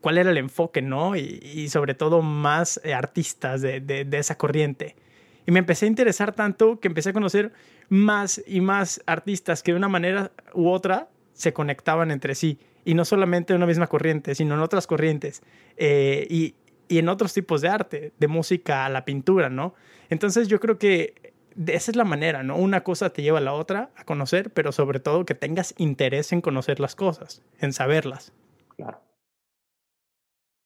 cuál 0.01 0.17
era 0.17 0.31
el 0.31 0.37
enfoque, 0.37 0.81
¿no? 0.81 1.15
Y, 1.15 1.69
sobre 1.69 1.93
todo 1.93 2.21
más 2.21 2.81
eh, 2.83 2.93
artistas 2.93 3.61
de, 3.61 3.79
de, 3.79 4.03
de, 4.03 4.17
esa 4.17 4.37
corriente. 4.37 4.97
Y 5.45 5.51
me 5.51 5.59
empecé 5.59 5.85
a 5.85 5.87
interesar 5.87 6.33
tanto 6.33 6.81
que 6.81 6.89
empecé 6.89 7.11
a 7.11 7.13
conocer 7.13 7.53
más 7.87 8.43
y 8.45 8.59
más 8.59 9.01
artistas 9.05 9.63
que 9.63 9.71
de 9.71 9.77
una 9.77 9.87
manera 9.87 10.31
u 10.53 10.67
otra 10.67 11.07
se 11.31 11.53
conectaban 11.53 12.11
entre 12.11 12.35
sí. 12.35 12.59
Y 12.83 12.93
no 12.93 13.05
solamente 13.05 13.53
en 13.53 13.57
una 13.57 13.67
misma 13.67 13.87
corriente, 13.87 14.35
sino 14.35 14.55
en 14.55 14.59
otras 14.59 14.85
corrientes. 14.85 15.41
Eh, 15.77 16.27
y, 16.29 16.55
y 16.87 16.99
en 16.99 17.09
otros 17.09 17.33
tipos 17.33 17.61
de 17.61 17.69
arte, 17.69 18.13
de 18.17 18.27
música 18.27 18.85
a 18.85 18.89
la 18.89 19.05
pintura, 19.05 19.49
¿no? 19.49 19.73
Entonces 20.09 20.47
yo 20.47 20.59
creo 20.59 20.77
que 20.77 21.33
esa 21.67 21.91
es 21.91 21.97
la 21.97 22.03
manera, 22.03 22.43
¿no? 22.43 22.55
Una 22.57 22.83
cosa 22.83 23.09
te 23.09 23.21
lleva 23.21 23.39
a 23.39 23.41
la 23.41 23.53
otra 23.53 23.89
a 23.95 24.03
conocer, 24.05 24.51
pero 24.51 24.71
sobre 24.71 24.99
todo 24.99 25.25
que 25.25 25.35
tengas 25.35 25.73
interés 25.77 26.31
en 26.31 26.41
conocer 26.41 26.79
las 26.79 26.95
cosas, 26.95 27.41
en 27.59 27.73
saberlas. 27.73 28.33
Claro. 28.75 29.01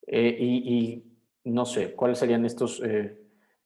Eh, 0.06 0.36
y, 0.38 1.04
no 1.44 1.64
sé, 1.64 1.94
¿cuáles 1.94 2.18
serían 2.18 2.44
estos, 2.44 2.82
eh, 2.84 3.18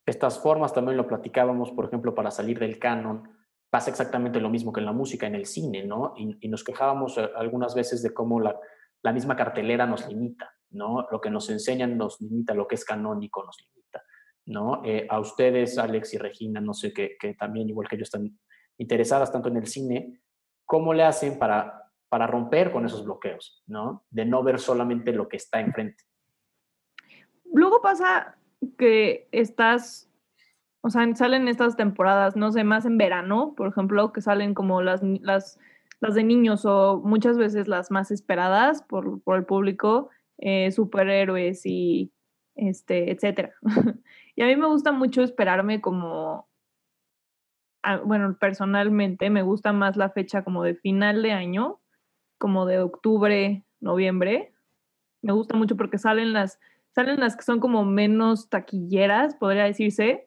estas 0.07 0.39
formas? 0.39 0.73
También 0.73 0.97
lo 0.97 1.07
platicábamos, 1.07 1.73
por 1.73 1.87
ejemplo, 1.87 2.15
para 2.15 2.31
salir 2.31 2.59
del 2.59 2.79
canon. 2.79 3.29
Pasa 3.71 3.91
exactamente 3.91 4.41
lo 4.41 4.49
mismo 4.49 4.73
que 4.73 4.81
en 4.81 4.87
la 4.87 4.93
música, 4.93 5.27
en 5.27 5.35
el 5.35 5.47
cine, 5.47 5.85
¿no? 5.85 6.15
Y, 6.17 6.39
y 6.41 6.49
nos 6.49 6.63
quejábamos 6.63 7.19
eh, 7.19 7.29
algunas 7.37 7.75
veces 7.75 8.03
de 8.03 8.15
cómo 8.15 8.41
la, 8.41 8.57
la 9.03 9.13
misma 9.13 9.37
cartelera 9.37 9.87
nos 9.87 10.09
limita, 10.09 10.56
¿no? 10.71 11.07
Lo 11.11 11.21
que 11.21 11.31
nos 11.31 11.49
enseñan 11.51 11.97
nos 11.97 12.21
limita, 12.21 12.55
lo 12.55 12.67
que 12.67 12.75
es 12.75 12.85
canónico 12.85 13.45
nos 13.45 13.57
limita, 13.61 14.03
¿no? 14.47 14.83
Eh, 14.85 15.07
a 15.09 15.21
ustedes, 15.21 15.79
Alex 15.79 16.15
y 16.15 16.19
Regina, 16.19 16.61
no 16.61 16.75
sé, 16.75 16.93
que, 16.93 17.17
que, 17.19 17.35
también, 17.35 17.69
igual 17.69 17.89
que 17.89 17.97
yo, 17.97 18.03
están 18.03 18.39
interesadas 18.79 19.33
tanto 19.33 19.49
en 19.49 19.57
el 19.57 19.67
cine, 19.67 20.21
¿cómo 20.65 20.93
le 20.93 21.05
hacen 21.05 21.39
para, 21.39 21.91
para 22.09 22.27
romper 22.27 22.73
con 22.73 22.85
esos 22.87 23.05
bloqueos, 23.05 23.63
¿no? 23.67 24.05
De 24.11 24.25
no 24.25 24.43
ver 24.43 24.59
solamente 24.59 25.13
lo 25.13 25.29
que 25.29 25.37
está 25.37 25.61
enfrente. 25.61 26.05
Luego 27.53 27.81
pasa 27.81 28.37
que 28.79 29.29
estás, 29.33 30.11
o 30.83 30.91
sea, 30.91 31.15
salen 31.15 31.49
estas 31.49 31.77
temporadas, 31.77 32.37
no 32.37 32.53
sé, 32.53 32.65
más 32.65 32.85
en 32.85 32.99
verano, 32.99 33.55
por 33.57 33.69
ejemplo, 33.69 34.13
que 34.13 34.21
salen 34.21 34.55
como 34.55 34.83
las, 34.83 35.03
las, 35.03 35.59
las 36.01 36.15
de 36.15 36.25
niños 36.25 36.65
o 36.65 37.01
muchas 37.05 37.39
veces 37.39 37.69
las 37.69 37.91
más 37.91 38.11
esperadas 38.11 38.83
por, 38.83 39.21
por 39.23 39.39
el 39.39 39.45
público, 39.45 40.11
eh, 40.39 40.71
superhéroes 40.73 41.65
y 41.65 42.13
este, 42.55 43.11
etcétera. 43.13 43.55
y 44.35 44.43
a 44.43 44.47
mí 44.47 44.57
me 44.57 44.67
gusta 44.67 44.93
mucho 44.93 45.23
esperarme 45.23 45.81
como, 45.81 46.49
a, 47.83 47.99
bueno, 47.99 48.37
personalmente 48.39 49.31
me 49.31 49.43
gusta 49.43 49.73
más 49.73 49.97
la 49.97 50.11
fecha 50.11 50.43
como 50.45 50.63
de 50.63 50.75
final 50.75 51.23
de 51.23 51.33
año, 51.33 51.81
como 52.39 52.67
de 52.67 52.81
octubre, 52.81 53.65
noviembre. 53.81 54.53
Me 55.23 55.33
gusta 55.33 55.57
mucho 55.57 55.77
porque 55.77 55.99
salen 55.99 56.33
las 56.33 56.59
salen 56.97 57.21
las 57.21 57.37
que 57.37 57.43
son 57.43 57.61
como 57.61 57.85
menos 57.85 58.49
taquilleras, 58.49 59.35
podría 59.35 59.65
decirse. 59.65 60.27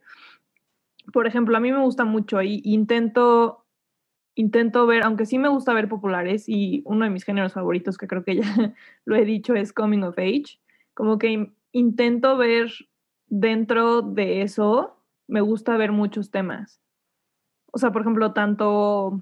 Por 1.12 1.26
ejemplo, 1.26 1.58
a 1.58 1.60
mí 1.60 1.72
me 1.72 1.82
gusta 1.82 2.06
mucho 2.06 2.44
y 2.44 2.62
intento 2.64 3.59
intento 4.40 4.88
ver, 4.88 5.04
aunque 5.04 5.26
sí 5.26 5.38
me 5.38 5.50
gusta 5.50 5.74
ver 5.74 5.90
populares 5.90 6.48
y 6.48 6.82
uno 6.86 7.04
de 7.04 7.12
mis 7.12 7.26
géneros 7.26 7.52
favoritos, 7.52 7.98
que 7.98 8.08
creo 8.08 8.24
que 8.24 8.38
ya 8.38 8.44
lo 9.06 9.16
he 9.18 9.26
dicho, 9.26 9.54
es 9.54 9.74
Coming 9.74 10.04
of 10.04 10.18
Age, 10.18 10.62
como 10.94 11.18
que 11.20 11.52
intento 11.74 12.38
ver 12.38 12.72
dentro 13.28 14.02
de 14.02 14.42
eso, 14.42 15.04
me 15.28 15.42
gusta 15.42 15.76
ver 15.76 15.92
muchos 15.92 16.32
temas. 16.32 16.82
O 17.74 17.78
sea, 17.80 17.92
por 17.92 18.02
ejemplo, 18.02 18.32
tanto 18.32 19.22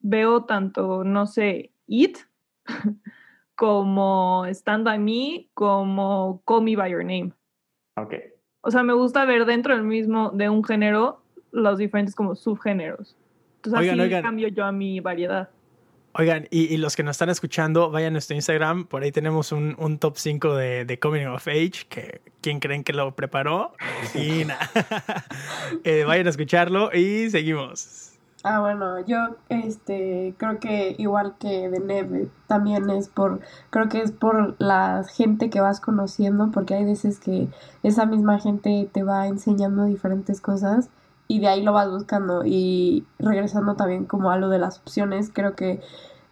veo 0.00 0.44
tanto, 0.44 1.04
no 1.04 1.26
sé, 1.26 1.72
It, 1.86 2.16
como 3.56 4.46
Stand 4.46 4.84
By 4.84 4.98
Me, 4.98 5.50
como 5.52 6.42
Call 6.46 6.62
Me 6.62 6.76
By 6.76 6.90
Your 6.90 7.04
Name. 7.04 7.34
Ok. 7.96 8.14
O 8.62 8.70
sea, 8.70 8.82
me 8.82 8.94
gusta 8.94 9.26
ver 9.26 9.44
dentro 9.44 9.74
del 9.74 9.84
mismo, 9.84 10.30
de 10.30 10.48
un 10.48 10.64
género, 10.64 11.22
los 11.52 11.76
diferentes 11.76 12.14
como 12.14 12.34
subgéneros. 12.34 13.18
Entonces 13.64 13.80
Oigan, 13.80 14.00
así 14.00 14.02
oigan. 14.02 14.22
cambio 14.22 14.48
yo 14.48 14.64
a 14.64 14.72
mi 14.72 15.00
variedad. 15.00 15.48
Oigan, 16.16 16.46
y, 16.50 16.72
y 16.72 16.76
los 16.76 16.94
que 16.94 17.02
nos 17.02 17.12
están 17.12 17.30
escuchando, 17.30 17.90
vayan 17.90 18.08
a 18.08 18.12
nuestro 18.12 18.36
Instagram. 18.36 18.86
Por 18.86 19.02
ahí 19.02 19.10
tenemos 19.10 19.50
un, 19.52 19.74
un 19.78 19.98
top 19.98 20.16
5 20.16 20.54
de, 20.54 20.84
de 20.84 20.98
Coming 20.98 21.26
of 21.26 21.48
Age. 21.48 21.86
Que, 21.88 22.20
¿Quién 22.40 22.60
creen 22.60 22.84
que 22.84 22.92
lo 22.92 23.16
preparó? 23.16 23.72
Y 24.14 24.44
nada. 24.44 24.68
Eh, 25.82 26.04
vayan 26.04 26.26
a 26.26 26.30
escucharlo 26.30 26.90
y 26.92 27.30
seguimos. 27.30 28.12
Ah, 28.44 28.60
bueno, 28.60 29.04
yo 29.06 29.36
este 29.48 30.34
creo 30.36 30.60
que 30.60 30.94
igual 30.98 31.34
que 31.40 31.70
de 31.70 31.80
Neve 31.80 32.28
también 32.46 32.90
es 32.90 33.08
por 33.08 33.40
creo 33.70 33.88
que 33.88 34.02
es 34.02 34.12
por 34.12 34.54
la 34.58 35.02
gente 35.16 35.48
que 35.48 35.60
vas 35.60 35.80
conociendo, 35.80 36.50
porque 36.52 36.74
hay 36.74 36.84
veces 36.84 37.18
que 37.18 37.48
esa 37.82 38.04
misma 38.04 38.38
gente 38.38 38.86
te 38.92 39.02
va 39.02 39.26
enseñando 39.26 39.86
diferentes 39.86 40.42
cosas 40.42 40.90
y 41.28 41.40
de 41.40 41.48
ahí 41.48 41.62
lo 41.62 41.72
vas 41.72 41.90
buscando 41.90 42.42
y 42.44 43.06
regresando 43.18 43.74
también 43.74 44.04
como 44.04 44.30
a 44.30 44.38
lo 44.38 44.48
de 44.48 44.58
las 44.58 44.78
opciones, 44.78 45.30
creo 45.32 45.54
que 45.54 45.80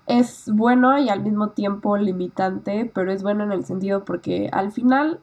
es 0.06 0.50
bueno 0.52 0.99
y 0.99 1.08
al 1.08 1.22
mismo 1.22 1.50
tiempo 1.50 1.96
limitante, 1.96 2.90
pero 2.92 3.12
es 3.12 3.22
bueno 3.22 3.44
en 3.44 3.52
el 3.52 3.64
sentido 3.64 4.04
porque 4.04 4.50
al 4.52 4.72
final 4.72 5.20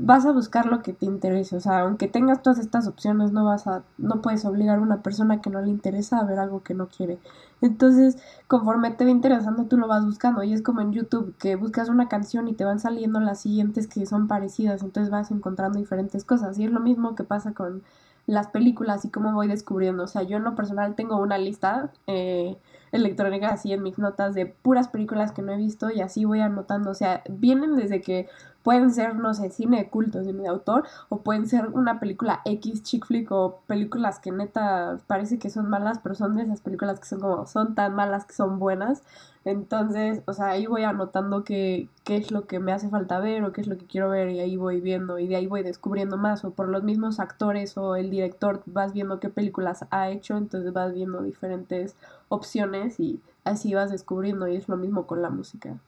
vas 0.00 0.26
a 0.26 0.32
buscar 0.32 0.66
lo 0.66 0.82
que 0.82 0.92
te 0.92 1.06
interese, 1.06 1.56
o 1.56 1.60
sea, 1.60 1.80
aunque 1.80 2.06
tengas 2.08 2.42
todas 2.42 2.58
estas 2.60 2.86
opciones, 2.86 3.32
no 3.32 3.44
vas 3.44 3.66
a, 3.66 3.82
no 3.98 4.22
puedes 4.22 4.44
obligar 4.44 4.78
a 4.78 4.82
una 4.82 5.02
persona 5.02 5.40
que 5.40 5.50
no 5.50 5.60
le 5.60 5.70
interesa 5.70 6.18
a 6.18 6.24
ver 6.24 6.38
algo 6.38 6.62
que 6.62 6.74
no 6.74 6.88
quiere. 6.88 7.18
Entonces, 7.60 8.16
conforme 8.46 8.92
te 8.92 9.04
va 9.04 9.10
interesando, 9.10 9.64
tú 9.64 9.76
lo 9.76 9.88
vas 9.88 10.04
buscando. 10.04 10.44
Y 10.44 10.52
es 10.52 10.62
como 10.62 10.80
en 10.80 10.92
YouTube, 10.92 11.34
que 11.38 11.56
buscas 11.56 11.88
una 11.88 12.08
canción 12.08 12.46
y 12.48 12.54
te 12.54 12.64
van 12.64 12.78
saliendo 12.78 13.18
las 13.20 13.40
siguientes 13.40 13.88
que 13.88 14.06
son 14.06 14.28
parecidas, 14.28 14.82
entonces 14.82 15.10
vas 15.10 15.30
encontrando 15.32 15.78
diferentes 15.78 16.24
cosas. 16.24 16.58
Y 16.58 16.64
es 16.64 16.70
lo 16.70 16.80
mismo 16.80 17.16
que 17.16 17.24
pasa 17.24 17.52
con 17.52 17.82
las 18.28 18.48
películas 18.48 19.06
y 19.06 19.10
cómo 19.10 19.32
voy 19.32 19.48
descubriendo. 19.48 20.04
O 20.04 20.06
sea, 20.06 20.22
yo 20.22 20.36
en 20.36 20.44
lo 20.44 20.54
personal 20.54 20.94
tengo 20.94 21.16
una 21.16 21.38
lista 21.38 21.90
eh, 22.06 22.58
electrónica 22.92 23.48
así 23.48 23.72
en 23.72 23.82
mis 23.82 23.98
notas 23.98 24.34
de 24.34 24.44
puras 24.44 24.88
películas 24.88 25.32
que 25.32 25.40
no 25.40 25.52
he 25.52 25.56
visto 25.56 25.90
y 25.90 26.02
así 26.02 26.26
voy 26.26 26.40
anotando. 26.40 26.90
O 26.90 26.94
sea, 26.94 27.22
vienen 27.30 27.74
desde 27.74 28.02
que 28.02 28.28
pueden 28.68 28.92
ser, 28.92 29.14
no 29.14 29.32
sé, 29.32 29.48
cine 29.48 29.78
de 29.78 29.88
culto, 29.88 30.22
cine 30.22 30.42
de 30.42 30.48
autor, 30.48 30.84
o 31.08 31.22
pueden 31.22 31.46
ser 31.46 31.68
una 31.68 31.98
película 32.00 32.42
X, 32.44 32.82
chick 32.82 33.06
flick, 33.06 33.32
o 33.32 33.62
películas 33.66 34.18
que 34.20 34.30
neta 34.30 34.98
parece 35.06 35.38
que 35.38 35.48
son 35.48 35.70
malas, 35.70 36.00
pero 36.02 36.14
son 36.14 36.36
de 36.36 36.42
esas 36.42 36.60
películas 36.60 37.00
que 37.00 37.06
son 37.06 37.20
como, 37.20 37.46
son 37.46 37.74
tan 37.74 37.94
malas 37.94 38.26
que 38.26 38.34
son 38.34 38.58
buenas. 38.58 39.02
Entonces, 39.46 40.20
o 40.26 40.34
sea, 40.34 40.48
ahí 40.48 40.66
voy 40.66 40.82
anotando 40.84 41.44
qué, 41.44 41.88
qué 42.04 42.18
es 42.18 42.30
lo 42.30 42.46
que 42.46 42.58
me 42.58 42.72
hace 42.72 42.90
falta 42.90 43.20
ver 43.20 43.42
o 43.42 43.52
qué 43.52 43.62
es 43.62 43.68
lo 43.68 43.78
que 43.78 43.86
quiero 43.86 44.10
ver 44.10 44.28
y 44.28 44.40
ahí 44.40 44.58
voy 44.58 44.82
viendo 44.82 45.18
y 45.18 45.28
de 45.28 45.36
ahí 45.36 45.46
voy 45.46 45.62
descubriendo 45.62 46.18
más 46.18 46.44
o 46.44 46.50
por 46.50 46.68
los 46.68 46.82
mismos 46.82 47.20
actores 47.20 47.78
o 47.78 47.96
el 47.96 48.10
director 48.10 48.62
vas 48.66 48.92
viendo 48.92 49.18
qué 49.18 49.30
películas 49.30 49.86
ha 49.90 50.10
hecho, 50.10 50.36
entonces 50.36 50.74
vas 50.74 50.92
viendo 50.92 51.22
diferentes 51.22 51.96
opciones 52.28 53.00
y 53.00 53.18
así 53.44 53.72
vas 53.72 53.90
descubriendo 53.90 54.46
y 54.46 54.56
es 54.56 54.68
lo 54.68 54.76
mismo 54.76 55.06
con 55.06 55.22
la 55.22 55.30
música. 55.30 55.78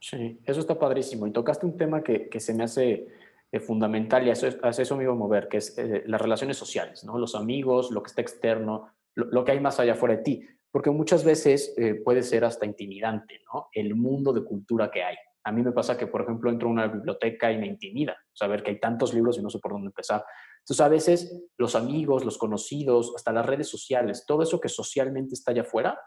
Sí, 0.00 0.40
eso 0.44 0.60
está 0.60 0.78
padrísimo. 0.78 1.26
Y 1.26 1.32
tocaste 1.32 1.66
un 1.66 1.76
tema 1.76 2.02
que, 2.02 2.28
que 2.28 2.40
se 2.40 2.54
me 2.54 2.64
hace 2.64 3.08
eh, 3.50 3.60
fundamental 3.60 4.26
y 4.26 4.30
a 4.30 4.34
eso, 4.34 4.46
eso 4.46 4.96
me 4.96 5.04
iba 5.04 5.12
a 5.12 5.16
mover, 5.16 5.48
que 5.48 5.56
es 5.56 5.76
eh, 5.78 6.02
las 6.06 6.20
relaciones 6.20 6.58
sociales, 6.58 7.02
¿no? 7.04 7.18
Los 7.18 7.34
amigos, 7.34 7.90
lo 7.90 8.02
que 8.02 8.08
está 8.08 8.20
externo, 8.20 8.92
lo, 9.14 9.24
lo 9.26 9.44
que 9.44 9.52
hay 9.52 9.60
más 9.60 9.80
allá 9.80 9.94
fuera 9.94 10.16
de 10.16 10.22
ti. 10.22 10.46
Porque 10.70 10.90
muchas 10.90 11.24
veces 11.24 11.74
eh, 11.78 11.94
puede 11.94 12.22
ser 12.22 12.44
hasta 12.44 12.66
intimidante, 12.66 13.40
¿no? 13.52 13.68
El 13.72 13.94
mundo 13.94 14.34
de 14.34 14.44
cultura 14.44 14.90
que 14.90 15.02
hay. 15.02 15.16
A 15.44 15.50
mí 15.50 15.62
me 15.62 15.72
pasa 15.72 15.96
que, 15.96 16.06
por 16.06 16.20
ejemplo, 16.20 16.50
entro 16.50 16.68
a 16.68 16.72
una 16.72 16.86
biblioteca 16.88 17.50
y 17.50 17.56
me 17.56 17.66
intimida 17.66 18.18
saber 18.34 18.62
que 18.62 18.72
hay 18.72 18.80
tantos 18.80 19.14
libros 19.14 19.38
y 19.38 19.42
no 19.42 19.48
sé 19.48 19.58
por 19.60 19.72
dónde 19.72 19.86
empezar. 19.86 20.22
Entonces, 20.58 20.84
a 20.84 20.88
veces 20.88 21.48
los 21.56 21.74
amigos, 21.74 22.26
los 22.26 22.36
conocidos, 22.36 23.14
hasta 23.16 23.32
las 23.32 23.46
redes 23.46 23.68
sociales, 23.68 24.26
todo 24.26 24.42
eso 24.42 24.60
que 24.60 24.68
socialmente 24.68 25.32
está 25.32 25.52
allá 25.52 25.62
afuera, 25.62 25.98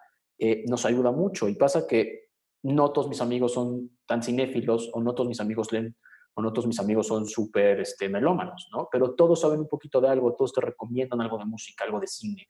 nos 0.67 0.85
ayuda 0.85 1.11
mucho. 1.11 1.49
Y 1.49 1.55
pasa 1.55 1.87
que 1.87 2.30
no 2.63 2.91
todos 2.91 3.09
mis 3.09 3.21
amigos 3.21 3.53
son 3.53 3.91
tan 4.05 4.21
cinéfilos 4.21 4.89
o 4.93 5.01
no 5.01 5.13
todos 5.13 5.27
mis 5.27 5.39
amigos 5.39 5.71
leen 5.71 5.95
o 6.33 6.41
no 6.41 6.53
todos 6.53 6.67
mis 6.67 6.79
amigos 6.79 7.07
son 7.07 7.25
súper 7.25 7.81
este, 7.81 8.07
melómanos, 8.07 8.69
¿no? 8.71 8.87
Pero 8.91 9.13
todos 9.13 9.41
saben 9.41 9.59
un 9.59 9.67
poquito 9.67 9.99
de 9.99 10.09
algo, 10.09 10.33
todos 10.33 10.53
te 10.53 10.61
recomiendan 10.61 11.21
algo 11.21 11.37
de 11.37 11.45
música, 11.45 11.83
algo 11.83 11.99
de 11.99 12.07
cine. 12.07 12.47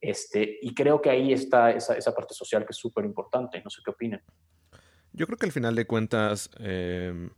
Este, 0.00 0.58
y 0.60 0.74
creo 0.74 1.00
que 1.00 1.10
ahí 1.10 1.32
está 1.32 1.70
esa, 1.70 1.94
esa 1.94 2.14
parte 2.14 2.34
social 2.34 2.66
que 2.66 2.72
es 2.72 2.76
súper 2.76 3.04
importante. 3.04 3.62
No 3.62 3.70
sé 3.70 3.80
qué 3.84 3.90
opinan. 3.90 4.20
Yo 5.12 5.26
creo 5.26 5.38
que 5.38 5.46
al 5.46 5.52
final 5.52 5.74
de 5.76 5.86
cuentas, 5.86 6.50
eh, 6.58 7.30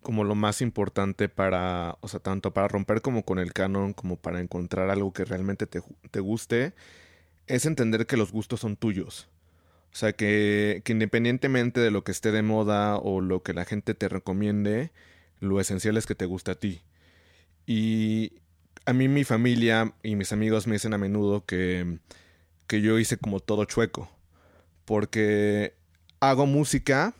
como 0.00 0.22
lo 0.24 0.34
más 0.34 0.62
importante 0.62 1.28
para, 1.28 1.98
o 2.00 2.08
sea, 2.08 2.20
tanto 2.20 2.54
para 2.54 2.68
romper 2.68 3.02
como 3.02 3.24
con 3.24 3.38
el 3.38 3.52
canon, 3.52 3.92
como 3.92 4.16
para 4.16 4.40
encontrar 4.40 4.88
algo 4.88 5.12
que 5.12 5.24
realmente 5.24 5.66
te, 5.66 5.82
te 6.10 6.20
guste, 6.20 6.74
es 7.46 7.66
entender 7.66 8.06
que 8.06 8.16
los 8.16 8.32
gustos 8.32 8.60
son 8.60 8.76
tuyos. 8.76 9.28
O 9.96 9.98
sea, 9.98 10.12
que, 10.12 10.82
que, 10.84 10.92
independientemente 10.92 11.80
de 11.80 11.90
lo 11.90 12.04
que 12.04 12.12
esté 12.12 12.30
de 12.30 12.42
moda 12.42 12.98
o 12.98 13.22
lo 13.22 13.42
que 13.42 13.54
la 13.54 13.64
gente 13.64 13.94
te 13.94 14.10
recomiende, 14.10 14.92
lo 15.40 15.58
esencial 15.58 15.96
es 15.96 16.04
que 16.04 16.14
te 16.14 16.26
guste 16.26 16.50
a 16.50 16.54
ti. 16.54 16.82
Y 17.64 18.34
a 18.84 18.92
mí 18.92 19.08
mi 19.08 19.24
familia 19.24 19.94
y 20.02 20.14
mis 20.16 20.32
amigos 20.32 20.66
me 20.66 20.74
dicen 20.74 20.92
a 20.92 20.98
menudo 20.98 21.46
que, 21.46 21.98
que 22.66 22.82
yo 22.82 22.98
hice 22.98 23.16
como 23.16 23.40
todo 23.40 23.64
chueco. 23.64 24.10
Porque 24.84 25.72
hago 26.20 26.44
música, 26.44 27.14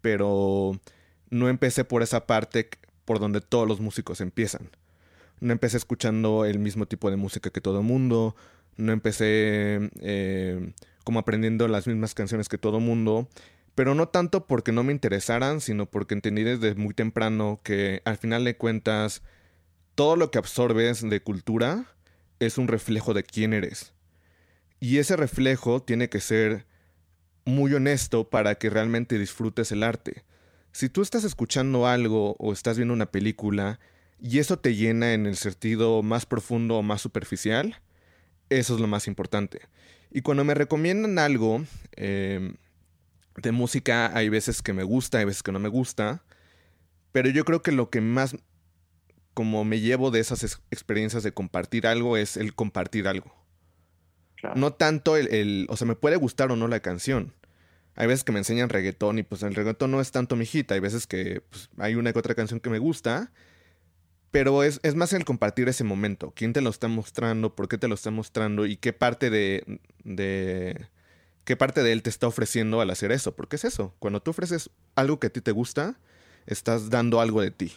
pero 0.00 0.78
no 1.30 1.48
empecé 1.48 1.84
por 1.84 2.04
esa 2.04 2.28
parte 2.28 2.70
por 3.06 3.18
donde 3.18 3.40
todos 3.40 3.66
los 3.66 3.80
músicos 3.80 4.20
empiezan. 4.20 4.70
No 5.40 5.50
empecé 5.50 5.78
escuchando 5.78 6.44
el 6.44 6.60
mismo 6.60 6.86
tipo 6.86 7.10
de 7.10 7.16
música 7.16 7.50
que 7.50 7.60
todo 7.60 7.80
el 7.80 7.86
mundo. 7.86 8.36
No 8.80 8.92
empecé 8.92 9.90
eh, 10.00 10.72
como 11.04 11.20
aprendiendo 11.20 11.68
las 11.68 11.86
mismas 11.86 12.14
canciones 12.14 12.48
que 12.48 12.58
todo 12.58 12.80
mundo. 12.80 13.28
Pero 13.74 13.94
no 13.94 14.08
tanto 14.08 14.46
porque 14.46 14.72
no 14.72 14.82
me 14.82 14.92
interesaran, 14.92 15.60
sino 15.60 15.86
porque 15.86 16.14
entendí 16.14 16.42
desde 16.42 16.74
muy 16.74 16.92
temprano 16.92 17.60
que 17.62 18.02
al 18.04 18.18
final 18.18 18.44
de 18.44 18.56
cuentas 18.56 19.22
todo 19.94 20.16
lo 20.16 20.30
que 20.30 20.38
absorbes 20.38 21.08
de 21.08 21.22
cultura 21.22 21.86
es 22.40 22.58
un 22.58 22.68
reflejo 22.68 23.14
de 23.14 23.22
quién 23.22 23.52
eres. 23.52 23.92
Y 24.80 24.98
ese 24.98 25.16
reflejo 25.16 25.82
tiene 25.82 26.08
que 26.08 26.20
ser 26.20 26.66
muy 27.44 27.74
honesto 27.74 28.28
para 28.28 28.54
que 28.56 28.70
realmente 28.70 29.18
disfrutes 29.18 29.72
el 29.72 29.82
arte. 29.82 30.24
Si 30.72 30.88
tú 30.88 31.02
estás 31.02 31.24
escuchando 31.24 31.86
algo 31.86 32.36
o 32.38 32.52
estás 32.52 32.76
viendo 32.76 32.94
una 32.94 33.10
película 33.10 33.80
y 34.20 34.38
eso 34.38 34.58
te 34.58 34.74
llena 34.74 35.12
en 35.12 35.26
el 35.26 35.36
sentido 35.36 36.02
más 36.02 36.26
profundo 36.26 36.76
o 36.76 36.82
más 36.82 37.00
superficial, 37.00 37.80
eso 38.50 38.74
es 38.74 38.80
lo 38.80 38.86
más 38.86 39.06
importante. 39.06 39.60
Y 40.10 40.22
cuando 40.22 40.44
me 40.44 40.54
recomiendan 40.54 41.18
algo 41.18 41.64
eh, 41.96 42.52
de 43.36 43.52
música, 43.52 44.14
hay 44.16 44.28
veces 44.28 44.60
que 44.60 44.72
me 44.72 44.82
gusta, 44.82 45.18
hay 45.18 45.24
veces 45.24 45.42
que 45.42 45.52
no 45.52 45.58
me 45.58 45.68
gusta, 45.68 46.22
pero 47.12 47.30
yo 47.30 47.44
creo 47.44 47.62
que 47.62 47.72
lo 47.72 47.90
que 47.90 48.00
más 48.00 48.36
como 49.34 49.64
me 49.64 49.80
llevo 49.80 50.10
de 50.10 50.20
esas 50.20 50.42
ex 50.42 50.60
experiencias 50.70 51.22
de 51.22 51.32
compartir 51.32 51.86
algo 51.86 52.16
es 52.16 52.36
el 52.36 52.54
compartir 52.54 53.08
algo. 53.08 53.34
Claro. 54.36 54.56
No 54.56 54.72
tanto 54.72 55.16
el, 55.16 55.32
el, 55.32 55.66
o 55.68 55.76
sea, 55.76 55.86
me 55.86 55.94
puede 55.94 56.16
gustar 56.16 56.50
o 56.50 56.56
no 56.56 56.66
la 56.66 56.80
canción. 56.80 57.32
Hay 57.94 58.06
veces 58.06 58.24
que 58.24 58.32
me 58.32 58.38
enseñan 58.38 58.68
reggaetón 58.68 59.18
y 59.18 59.22
pues 59.22 59.42
el 59.42 59.54
reggaetón 59.54 59.90
no 59.90 60.00
es 60.00 60.10
tanto 60.10 60.36
mi 60.36 60.46
hit. 60.46 60.72
Hay 60.72 60.80
veces 60.80 61.06
que 61.06 61.42
pues, 61.48 61.68
hay 61.78 61.94
una 61.94 62.12
que 62.12 62.18
otra 62.18 62.34
canción 62.34 62.58
que 62.58 62.70
me 62.70 62.78
gusta. 62.78 63.30
Pero 64.30 64.62
es, 64.62 64.78
es, 64.82 64.94
más 64.94 65.12
el 65.12 65.24
compartir 65.24 65.68
ese 65.68 65.82
momento. 65.82 66.32
¿Quién 66.36 66.52
te 66.52 66.60
lo 66.60 66.70
está 66.70 66.86
mostrando? 66.88 67.54
¿Por 67.54 67.68
qué 67.68 67.78
te 67.78 67.88
lo 67.88 67.94
está 67.94 68.10
mostrando? 68.10 68.64
¿Y 68.64 68.76
qué 68.76 68.92
parte 68.92 69.28
de, 69.28 69.80
de, 70.04 70.86
qué 71.44 71.56
parte 71.56 71.82
de 71.82 71.92
él 71.92 72.02
te 72.02 72.10
está 72.10 72.28
ofreciendo 72.28 72.80
al 72.80 72.90
hacer 72.90 73.10
eso? 73.10 73.34
Porque 73.34 73.56
es 73.56 73.64
eso. 73.64 73.94
Cuando 73.98 74.22
tú 74.22 74.30
ofreces 74.30 74.70
algo 74.94 75.18
que 75.18 75.26
a 75.26 75.30
ti 75.30 75.40
te 75.40 75.50
gusta, 75.50 75.98
estás 76.46 76.90
dando 76.90 77.20
algo 77.20 77.40
de 77.40 77.50
ti. 77.50 77.72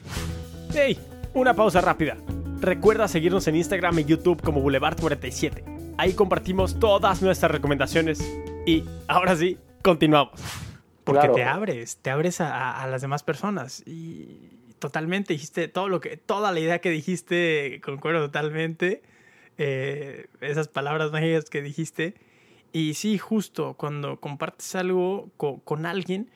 ¡Hey! 0.74 1.00
Una 1.34 1.56
pausa 1.56 1.82
rápida. 1.82 2.18
Recuerda 2.60 3.08
seguirnos 3.08 3.48
en 3.48 3.56
Instagram 3.56 3.98
y 4.00 4.06
YouTube 4.06 4.42
como 4.44 4.62
Boulevard47. 4.64 5.96
Ahí 5.98 6.14
compartimos 6.14 6.80
todas 6.80 7.24
nuestras 7.24 7.52
recomendaciones. 7.52 8.20
Y 8.68 8.84
ahora 9.08 9.36
sí, 9.36 9.58
continuamos. 9.82 10.40
Porque 11.04 11.22
claro. 11.22 11.34
te 11.34 11.44
abres, 11.44 11.98
te 11.98 12.12
abres 12.12 12.40
a, 12.40 12.82
a, 12.82 12.88
las 12.88 13.02
demás 13.02 13.24
personas. 13.24 13.84
Y 13.86 14.63
totalmente, 14.84 15.32
dijiste 15.32 15.70
todo 15.70 15.88
lo 15.88 16.02
que, 16.02 16.18
toda 16.18 16.52
la 16.52 16.60
idea 16.60 16.80
que 16.80 16.90
dijiste, 16.90 17.80
concuerdo 17.86 18.26
totalmente. 18.26 19.02
Eh, 19.58 20.28
esas 20.42 20.68
palabras 20.68 21.10
mágicas 21.14 21.46
que 21.50 21.62
dijiste. 21.62 22.16
Y 22.74 22.96
sí, 22.96 23.18
justo 23.18 23.76
cuando 23.76 24.20
compartes 24.20 24.76
algo 24.76 25.32
con, 25.38 25.86
alguien, 25.86 26.30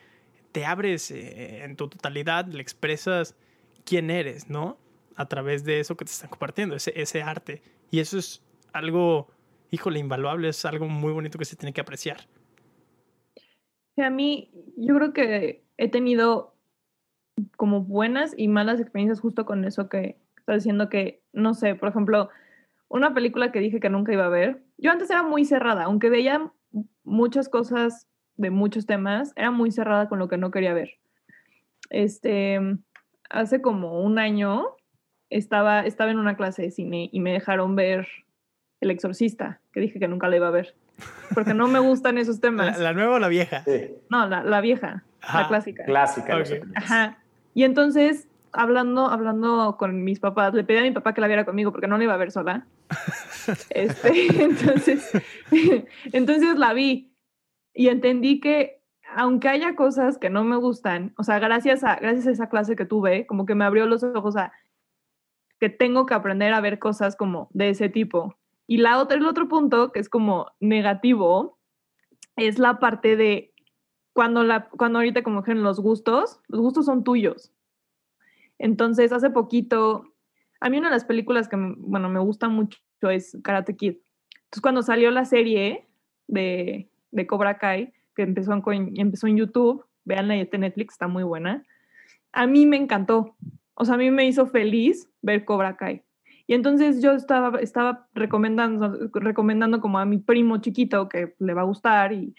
te 0.52 0.64
abres 0.64 1.10
eh, 1.10 1.62
en 1.62 1.76
tu 1.76 1.88
totalidad, 1.88 2.46
le 2.46 2.62
expresas 2.62 3.36
quién 3.84 4.10
eres, 4.10 4.48
¿no? 4.48 4.78
A 5.14 5.26
través 5.26 5.64
de 5.64 5.80
eso 5.80 5.98
que 5.98 6.06
te 6.06 6.12
están 6.12 6.30
compartiendo, 6.30 6.74
ese, 6.74 6.98
ese 6.98 7.20
arte. 7.20 7.60
Y 7.90 8.00
eso 8.00 8.16
es 8.16 8.42
algo, 8.72 9.28
híjole, 9.70 9.98
invaluable, 9.98 10.48
es 10.48 10.64
algo 10.64 10.88
muy 10.88 11.12
bonito 11.12 11.38
que 11.38 11.44
se 11.44 11.56
tiene 11.56 11.74
que 11.74 11.82
apreciar. 11.82 12.26
A 13.98 14.08
mí, 14.08 14.50
yo 14.78 14.94
creo 14.94 15.12
que 15.12 15.64
he 15.76 15.88
tenido 15.90 16.54
como 17.56 17.82
buenas 17.82 18.34
y 18.36 18.48
malas 18.48 18.80
experiencias 18.80 19.20
justo 19.20 19.44
con 19.44 19.64
eso 19.64 19.88
que 19.88 20.16
estás 20.38 20.56
diciendo 20.56 20.88
que, 20.88 21.22
no 21.32 21.54
sé, 21.54 21.74
por 21.74 21.88
ejemplo, 21.88 22.30
una 22.88 23.12
película 23.12 23.52
que 23.52 23.60
dije 23.60 23.80
que 23.80 23.90
nunca 23.90 24.12
iba 24.12 24.24
a 24.24 24.30
ver. 24.30 24.62
Yo 24.78 24.90
antes 24.90 25.10
era 25.10 25.22
muy 25.22 25.44
cerrada, 25.44 25.84
aunque 25.84 26.08
veía 26.08 26.50
muchas 27.04 27.48
cosas 27.48 28.08
de 28.36 28.50
muchos 28.50 28.86
temas, 28.86 29.32
era 29.36 29.50
muy 29.50 29.70
cerrada 29.70 30.08
con 30.08 30.18
lo 30.18 30.28
que 30.28 30.38
no 30.38 30.50
quería 30.50 30.72
ver. 30.72 30.92
Este, 31.90 32.60
hace 33.28 33.60
como 33.60 34.00
un 34.00 34.18
año 34.18 34.64
estaba, 35.30 35.80
estaba 35.80 36.10
en 36.10 36.18
una 36.18 36.36
clase 36.36 36.62
de 36.62 36.70
cine 36.70 37.10
y 37.12 37.20
me 37.20 37.32
dejaron 37.32 37.76
ver 37.76 38.06
El 38.80 38.90
Exorcista, 38.90 39.60
que 39.72 39.80
dije 39.80 39.98
que 39.98 40.08
nunca 40.08 40.28
la 40.28 40.36
iba 40.36 40.48
a 40.48 40.52
ver, 40.52 40.74
porque 41.34 41.52
no 41.52 41.68
me 41.68 41.80
gustan 41.80 42.16
esos 42.16 42.40
temas. 42.40 42.78
¿La, 42.78 42.92
nueva 42.92 43.16
o 43.16 43.18
la 43.18 43.28
vieja? 43.28 43.64
No, 44.08 44.26
la, 44.26 44.60
vieja, 44.60 45.04
la 45.20 45.48
clásica. 45.48 45.84
Clásica. 45.84 46.36
Ajá. 46.74 47.18
Y 47.58 47.64
entonces 47.64 48.28
hablando, 48.52 49.06
hablando 49.06 49.76
con 49.78 50.04
mis 50.04 50.20
papás, 50.20 50.54
le 50.54 50.62
pedí 50.62 50.78
a 50.78 50.82
mi 50.82 50.92
papá 50.92 51.12
que 51.12 51.20
la 51.20 51.26
viera 51.26 51.44
conmigo 51.44 51.72
porque 51.72 51.88
no 51.88 51.98
la 51.98 52.04
iba 52.04 52.14
a 52.14 52.16
ver 52.16 52.30
sola. 52.30 52.68
Este, 53.70 54.42
entonces, 54.44 55.10
entonces 56.12 56.56
la 56.56 56.72
vi 56.72 57.12
y 57.74 57.88
entendí 57.88 58.38
que 58.38 58.80
aunque 59.16 59.48
haya 59.48 59.74
cosas 59.74 60.18
que 60.18 60.30
no 60.30 60.44
me 60.44 60.54
gustan, 60.54 61.14
o 61.16 61.24
sea, 61.24 61.40
gracias 61.40 61.82
a, 61.82 61.96
gracias 61.96 62.28
a 62.28 62.30
esa 62.30 62.48
clase 62.48 62.76
que 62.76 62.84
tuve, 62.84 63.26
como 63.26 63.44
que 63.44 63.56
me 63.56 63.64
abrió 63.64 63.86
los 63.86 64.04
ojos 64.04 64.36
a 64.36 64.52
que 65.58 65.68
tengo 65.68 66.06
que 66.06 66.14
aprender 66.14 66.52
a 66.52 66.60
ver 66.60 66.78
cosas 66.78 67.16
como 67.16 67.48
de 67.54 67.70
ese 67.70 67.88
tipo. 67.88 68.38
Y 68.68 68.76
la 68.76 69.00
otra, 69.00 69.16
el 69.16 69.26
otro 69.26 69.48
punto 69.48 69.90
que 69.90 69.98
es 69.98 70.08
como 70.08 70.52
negativo 70.60 71.58
es 72.36 72.60
la 72.60 72.78
parte 72.78 73.16
de 73.16 73.52
cuando, 74.18 74.42
la, 74.42 74.68
cuando 74.70 74.98
ahorita 74.98 75.22
como 75.22 75.44
en 75.46 75.62
los 75.62 75.78
gustos, 75.78 76.40
los 76.48 76.60
gustos 76.60 76.86
son 76.86 77.04
tuyos. 77.04 77.52
Entonces, 78.58 79.12
hace 79.12 79.30
poquito, 79.30 80.12
a 80.58 80.68
mí 80.68 80.76
una 80.76 80.88
de 80.88 80.96
las 80.96 81.04
películas 81.04 81.48
que, 81.48 81.54
bueno, 81.56 82.08
me 82.08 82.18
gusta 82.18 82.48
mucho 82.48 82.80
es 83.02 83.38
Karate 83.44 83.76
Kid. 83.76 83.98
Entonces, 84.34 84.60
cuando 84.60 84.82
salió 84.82 85.12
la 85.12 85.24
serie 85.24 85.86
de, 86.26 86.90
de 87.12 87.26
Cobra 87.28 87.58
Kai, 87.58 87.92
que 88.16 88.22
empezó 88.22 88.60
en, 88.72 88.92
empezó 88.96 89.28
en 89.28 89.36
YouTube, 89.36 89.84
veanla 90.04 90.34
en 90.34 90.48
Netflix, 90.62 90.94
está 90.94 91.06
muy 91.06 91.22
buena, 91.22 91.64
a 92.32 92.48
mí 92.48 92.66
me 92.66 92.76
encantó. 92.76 93.36
O 93.74 93.84
sea, 93.84 93.94
a 93.94 93.98
mí 93.98 94.10
me 94.10 94.26
hizo 94.26 94.48
feliz 94.48 95.08
ver 95.22 95.44
Cobra 95.44 95.76
Kai. 95.76 96.02
Y 96.48 96.54
entonces 96.54 97.00
yo 97.00 97.12
estaba, 97.12 97.60
estaba 97.60 98.08
recomendando, 98.14 99.10
recomendando 99.12 99.80
como 99.80 100.00
a 100.00 100.04
mi 100.04 100.18
primo 100.18 100.56
chiquito 100.56 101.08
que 101.08 101.36
le 101.38 101.54
va 101.54 101.60
a 101.60 101.66
gustar 101.66 102.12
y, 102.12 102.34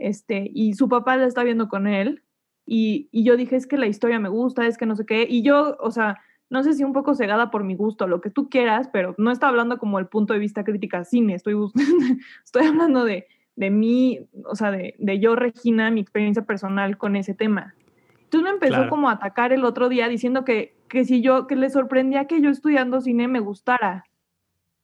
este, 0.00 0.50
y 0.52 0.74
su 0.74 0.88
papá 0.88 1.16
la 1.16 1.26
está 1.26 1.42
viendo 1.44 1.68
con 1.68 1.86
él 1.86 2.22
y, 2.66 3.08
yo 3.12 3.36
dije, 3.36 3.56
es 3.56 3.66
que 3.66 3.78
la 3.78 3.88
historia 3.88 4.20
me 4.20 4.28
gusta, 4.28 4.66
es 4.66 4.78
que 4.78 4.86
no 4.86 4.94
sé 4.94 5.04
qué. 5.04 5.26
Y 5.28 5.42
yo, 5.42 5.76
o 5.80 5.90
sea, 5.90 6.18
no 6.50 6.62
sé 6.62 6.74
si 6.74 6.84
un 6.84 6.92
poco 6.92 7.14
cegada 7.14 7.50
por 7.50 7.64
mi 7.64 7.74
gusto, 7.74 8.06
lo 8.06 8.20
que 8.20 8.30
tú 8.30 8.48
quieras, 8.48 8.88
pero 8.92 9.14
no 9.18 9.32
está 9.32 9.48
hablando 9.48 9.78
como 9.78 9.98
el 9.98 10.06
punto 10.06 10.34
de 10.34 10.38
vista 10.38 10.62
crítica 10.62 11.04
cine, 11.04 11.34
estoy, 11.34 11.54
estoy 12.44 12.66
hablando 12.66 13.04
de, 13.04 13.26
de 13.56 13.70
mí, 13.70 14.20
o 14.44 14.54
sea, 14.54 14.70
de, 14.70 14.94
de, 14.98 15.18
yo, 15.18 15.34
Regina, 15.34 15.90
mi 15.90 16.00
experiencia 16.00 16.44
personal 16.44 16.96
con 16.96 17.16
ese 17.16 17.34
tema. 17.34 17.74
Entonces 18.22 18.44
me 18.44 18.50
empezó 18.50 18.88
como 18.88 19.08
a 19.08 19.14
atacar 19.14 19.52
el 19.52 19.64
otro 19.64 19.88
día 19.88 20.08
diciendo 20.08 20.44
que, 20.44 20.76
que 20.88 21.04
si 21.04 21.20
yo, 21.20 21.48
que 21.48 21.56
le 21.56 21.70
sorprendía 21.70 22.26
que 22.26 22.40
yo 22.40 22.50
estudiando 22.50 23.00
cine 23.00 23.26
me 23.26 23.40
gustara, 23.40 24.04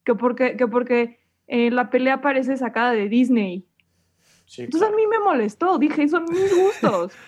que 0.05 0.17
porque, 0.17 0.57
que 0.57 0.67
porque 0.67 1.21
eh, 1.47 1.71
la 1.71 1.91
pelea 1.91 2.21
parece 2.21 2.57
sacada 2.57 2.91
de 2.91 3.09
Disney. 3.09 3.65
Entonces 4.59 4.89
a 4.89 4.93
mí 4.95 5.07
me 5.07 5.19
molestó, 5.19 5.79
dije, 5.79 6.09
son 6.09 6.25
mis 6.25 6.55
gustos. 6.55 7.13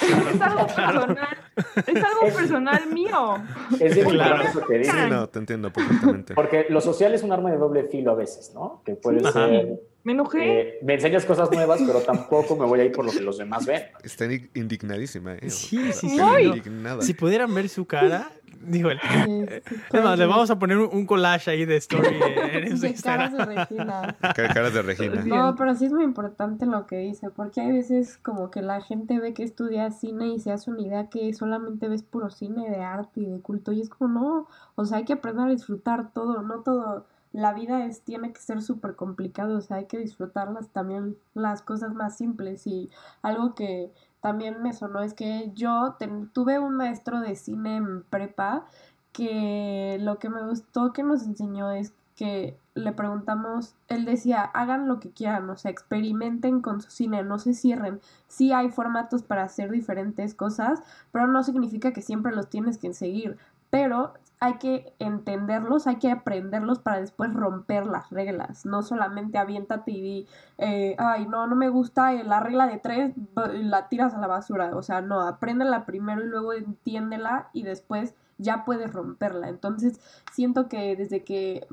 Es 0.00 0.40
algo 0.40 0.66
personal. 0.66 1.38
Es 1.86 2.04
algo 2.04 2.34
personal 2.34 2.86
mío. 2.86 3.36
Es 3.78 3.94
bien 3.94 4.08
claro. 4.08 4.42
eso 4.42 4.64
que 4.64 4.78
dices. 4.78 4.94
Sí, 4.94 5.10
no, 5.10 5.28
te 5.28 5.38
entiendo 5.40 5.72
perfectamente. 5.72 6.34
Porque 6.34 6.66
lo 6.70 6.80
social 6.80 7.12
es 7.12 7.22
un 7.22 7.32
arma 7.32 7.50
de 7.50 7.58
doble 7.58 7.84
filo 7.84 8.12
a 8.12 8.14
veces, 8.14 8.52
¿no? 8.54 8.82
Que 8.84 8.94
puede 8.94 9.20
ser. 9.32 9.80
Me 10.02 10.12
enojé. 10.12 10.60
Eh, 10.60 10.78
me 10.82 10.94
enseñas 10.94 11.26
cosas 11.26 11.50
nuevas, 11.50 11.82
pero 11.86 12.00
tampoco 12.00 12.56
me 12.56 12.64
voy 12.64 12.80
a 12.80 12.84
ir 12.84 12.92
por 12.92 13.04
lo 13.04 13.12
que 13.12 13.20
los 13.20 13.36
demás 13.36 13.66
ven. 13.66 13.82
Está 14.02 14.26
indignadísima, 14.54 15.34
¿eh? 15.34 15.50
Sí, 15.50 15.92
sí, 15.92 16.08
sí. 16.08 16.62
Si 17.00 17.14
pudieran 17.14 17.54
ver 17.54 17.68
su 17.68 17.84
cara, 17.84 18.30
Digo, 18.60 18.90
le 19.92 20.26
vamos 20.26 20.50
a 20.50 20.58
poner 20.58 20.78
un 20.78 21.06
collage 21.06 21.50
ahí 21.50 21.64
de 21.64 21.76
story 21.76 22.08
en 22.52 22.80
de 22.80 22.94
caras 22.94 23.32
de 23.32 23.44
Regina. 23.44 24.16
Caras 24.20 24.74
de 24.74 24.82
Regina. 24.82 25.22
No, 25.24 25.54
pero 25.56 25.74
sí 25.74 25.86
es 25.86 25.92
muy 25.92 26.04
importante 26.04 26.66
lo 26.66 26.86
que 26.86 26.98
dice, 26.98 27.30
porque 27.30 27.62
hay 27.62 27.72
veces 27.72 28.18
como 28.18 28.50
que 28.50 28.60
la 28.60 28.82
gente 28.82 29.18
ve 29.18 29.32
que 29.32 29.44
estudia 29.44 29.90
cine 29.90 30.28
y 30.28 30.40
se 30.40 30.52
hace 30.52 30.70
una 30.70 30.82
idea 30.82 31.08
que 31.08 31.32
solamente 31.32 31.88
ves 31.88 32.02
puro 32.02 32.30
cine 32.30 32.68
de 32.68 32.82
arte 32.82 33.20
y 33.20 33.26
de 33.26 33.40
culto, 33.40 33.72
y 33.72 33.80
es 33.80 33.88
como, 33.88 34.08
no, 34.08 34.48
o 34.74 34.84
sea, 34.84 34.98
hay 34.98 35.04
que 35.04 35.14
aprender 35.14 35.46
a 35.46 35.50
disfrutar 35.50 36.12
todo, 36.12 36.42
no 36.42 36.60
todo. 36.60 37.06
La 37.32 37.54
vida 37.54 37.86
es, 37.86 38.02
tiene 38.02 38.32
que 38.32 38.40
ser 38.40 38.60
súper 38.60 38.96
complicado, 38.96 39.56
o 39.56 39.60
sea, 39.60 39.78
hay 39.78 39.86
que 39.86 39.98
disfrutarlas 39.98 40.68
también 40.70 41.16
las 41.32 41.62
cosas 41.62 41.94
más 41.94 42.16
simples 42.16 42.66
y 42.66 42.90
algo 43.22 43.54
que 43.54 43.92
también 44.20 44.62
me 44.62 44.72
sonó 44.72 45.00
es 45.00 45.14
que 45.14 45.50
yo 45.54 45.96
tuve 46.32 46.58
un 46.58 46.76
maestro 46.76 47.20
de 47.20 47.36
cine 47.36 47.76
en 47.76 48.02
prepa 48.04 48.66
que 49.12 49.98
lo 50.00 50.18
que 50.18 50.28
me 50.28 50.42
gustó 50.46 50.92
que 50.92 51.02
nos 51.02 51.24
enseñó 51.24 51.70
es 51.70 51.92
que 52.16 52.58
le 52.74 52.92
preguntamos, 52.92 53.74
él 53.88 54.04
decía, 54.04 54.42
hagan 54.42 54.88
lo 54.88 55.00
que 55.00 55.10
quieran, 55.10 55.48
o 55.48 55.56
sea, 55.56 55.70
experimenten 55.70 56.60
con 56.60 56.82
su 56.82 56.90
cine, 56.90 57.22
no 57.24 57.38
se 57.38 57.54
cierren. 57.54 58.00
Sí 58.28 58.52
hay 58.52 58.68
formatos 58.70 59.22
para 59.22 59.42
hacer 59.44 59.70
diferentes 59.70 60.34
cosas, 60.34 60.82
pero 61.12 61.26
no 61.26 61.42
significa 61.42 61.92
que 61.92 62.02
siempre 62.02 62.32
los 62.32 62.50
tienes 62.50 62.76
que 62.76 62.92
seguir. 62.92 63.38
Pero 63.70 64.14
hay 64.40 64.54
que 64.54 64.94
entenderlos, 64.98 65.86
hay 65.86 65.96
que 65.96 66.10
aprenderlos 66.10 66.78
para 66.78 67.00
después 67.00 67.32
romper 67.34 67.86
las 67.86 68.10
reglas. 68.10 68.64
No 68.64 68.82
solamente 68.82 69.36
aviéntate 69.36 69.90
y 69.92 70.28
eh, 70.56 70.96
ay, 70.98 71.26
no, 71.26 71.46
no 71.46 71.56
me 71.56 71.68
gusta 71.68 72.12
la 72.12 72.40
regla 72.40 72.66
de 72.66 72.78
tres, 72.78 73.14
la 73.34 73.88
tiras 73.88 74.14
a 74.14 74.18
la 74.18 74.26
basura. 74.26 74.74
O 74.74 74.82
sea, 74.82 75.02
no, 75.02 75.20
apréndela 75.20 75.84
primero 75.84 76.24
y 76.24 76.26
luego 76.26 76.54
entiéndela 76.54 77.50
y 77.52 77.64
después 77.64 78.14
ya 78.38 78.64
puedes 78.64 78.92
romperla. 78.92 79.50
Entonces, 79.50 80.00
siento 80.32 80.68
que 80.68 80.96
desde 80.96 81.22
que 81.22 81.66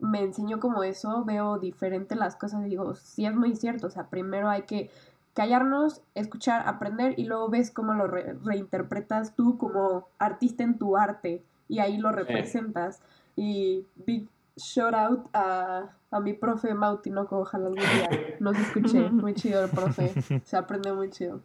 me 0.00 0.22
enseñó 0.22 0.58
como 0.60 0.82
eso, 0.82 1.24
veo 1.24 1.58
diferente 1.58 2.16
las 2.16 2.34
cosas. 2.34 2.64
Digo, 2.64 2.94
sí 2.94 3.26
es 3.26 3.34
muy 3.34 3.54
cierto. 3.54 3.86
O 3.86 3.90
sea, 3.90 4.08
primero 4.08 4.48
hay 4.48 4.62
que 4.62 4.90
callarnos, 5.34 6.02
escuchar, 6.14 6.66
aprender 6.66 7.14
y 7.18 7.24
luego 7.24 7.48
ves 7.48 7.70
cómo 7.70 7.94
lo 7.94 8.06
reinterpretas 8.06 9.34
tú 9.34 9.58
como 9.58 10.08
artista 10.18 10.62
en 10.62 10.78
tu 10.78 10.96
arte 10.96 11.42
y 11.68 11.78
ahí 11.78 11.98
lo 11.98 12.12
representas. 12.12 13.00
Y 13.36 13.86
big 14.06 14.28
shout 14.56 14.94
out 14.94 15.28
a, 15.32 15.90
a 16.10 16.20
mi 16.20 16.32
profe 16.32 16.74
Mautinoco, 16.74 17.38
ojalá 17.38 17.66
algún 17.66 17.80
día 17.80 18.10
nos 18.40 18.58
escuché. 18.58 19.10
Muy 19.10 19.34
chido 19.34 19.64
el 19.64 19.70
profe, 19.70 20.12
se 20.44 20.56
aprende 20.56 20.92
muy 20.92 21.10
chido. 21.10 21.40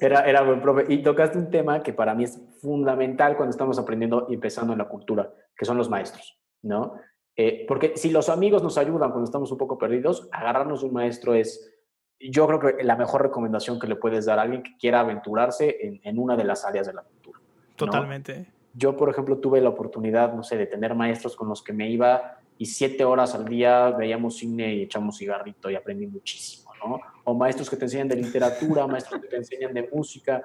Era, 0.00 0.22
era 0.28 0.42
buen 0.42 0.60
profe. 0.60 0.84
Y 0.88 1.02
tocaste 1.02 1.38
un 1.38 1.50
tema 1.50 1.82
que 1.82 1.92
para 1.92 2.14
mí 2.14 2.24
es 2.24 2.40
fundamental 2.60 3.36
cuando 3.36 3.50
estamos 3.50 3.78
aprendiendo 3.78 4.26
y 4.28 4.34
empezando 4.34 4.72
en 4.72 4.78
la 4.78 4.88
cultura, 4.88 5.32
que 5.56 5.64
son 5.64 5.78
los 5.78 5.88
maestros, 5.88 6.38
¿no? 6.62 6.96
Eh, 7.36 7.64
porque 7.68 7.92
si 7.96 8.10
los 8.10 8.28
amigos 8.28 8.64
nos 8.64 8.76
ayudan 8.78 9.10
cuando 9.10 9.24
estamos 9.24 9.52
un 9.52 9.58
poco 9.58 9.78
perdidos, 9.78 10.28
agarrarnos 10.32 10.82
un 10.82 10.92
maestro 10.92 11.34
es, 11.34 11.72
yo 12.20 12.46
creo 12.46 12.60
que 12.60 12.82
la 12.82 12.96
mejor 12.96 13.22
recomendación 13.22 13.78
que 13.78 13.86
le 13.86 13.96
puedes 13.96 14.26
dar 14.26 14.38
a 14.38 14.42
alguien 14.42 14.62
que 14.62 14.76
quiera 14.76 15.00
aventurarse 15.00 15.76
en, 15.80 16.00
en 16.02 16.18
una 16.18 16.36
de 16.36 16.44
las 16.44 16.64
áreas 16.64 16.86
de 16.86 16.94
la 16.94 17.02
cultura. 17.02 17.40
Totalmente. 17.76 18.46
Yo, 18.74 18.96
por 18.96 19.08
ejemplo, 19.08 19.38
tuve 19.38 19.60
la 19.60 19.68
oportunidad, 19.68 20.32
no 20.34 20.42
sé, 20.42 20.56
de 20.56 20.66
tener 20.66 20.94
maestros 20.94 21.36
con 21.36 21.48
los 21.48 21.62
que 21.62 21.72
me 21.72 21.88
iba 21.88 22.38
y 22.58 22.66
siete 22.66 23.04
horas 23.04 23.34
al 23.34 23.44
día 23.44 23.90
veíamos 23.90 24.36
cine 24.36 24.74
y 24.74 24.82
echamos 24.82 25.18
cigarrito 25.18 25.70
y 25.70 25.76
aprendí 25.76 26.06
muchísimo, 26.06 26.72
¿no? 26.84 27.00
O 27.24 27.34
maestros 27.34 27.70
que 27.70 27.76
te 27.76 27.84
enseñan 27.84 28.08
de 28.08 28.16
literatura, 28.16 28.86
maestros 28.88 29.22
que 29.22 29.28
te 29.28 29.36
enseñan 29.36 29.72
de 29.72 29.88
música, 29.92 30.42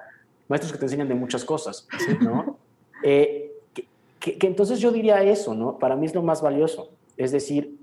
maestros 0.48 0.72
que 0.72 0.78
te 0.78 0.84
enseñan 0.84 1.08
de 1.08 1.14
muchas 1.14 1.44
cosas, 1.44 1.88
¿no? 2.20 2.58
Eh, 3.02 3.52
que, 4.20 4.38
entonces 4.46 4.78
yo 4.78 4.90
diría 4.90 5.22
eso, 5.22 5.54
¿no? 5.54 5.76
Para 5.78 5.96
mí 5.96 6.06
es 6.06 6.14
lo 6.14 6.22
más 6.22 6.40
valioso. 6.40 6.92
Es 7.16 7.32
decir, 7.32 7.78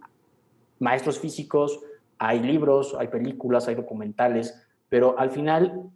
maestros 0.80 1.19
físicos, 1.19 1.80
hay 2.23 2.39
libros, 2.39 2.95
hay 2.99 3.07
películas, 3.07 3.67
hay 3.67 3.73
documentales, 3.73 4.55
pero 4.88 5.17
al 5.17 5.31
final 5.31 5.89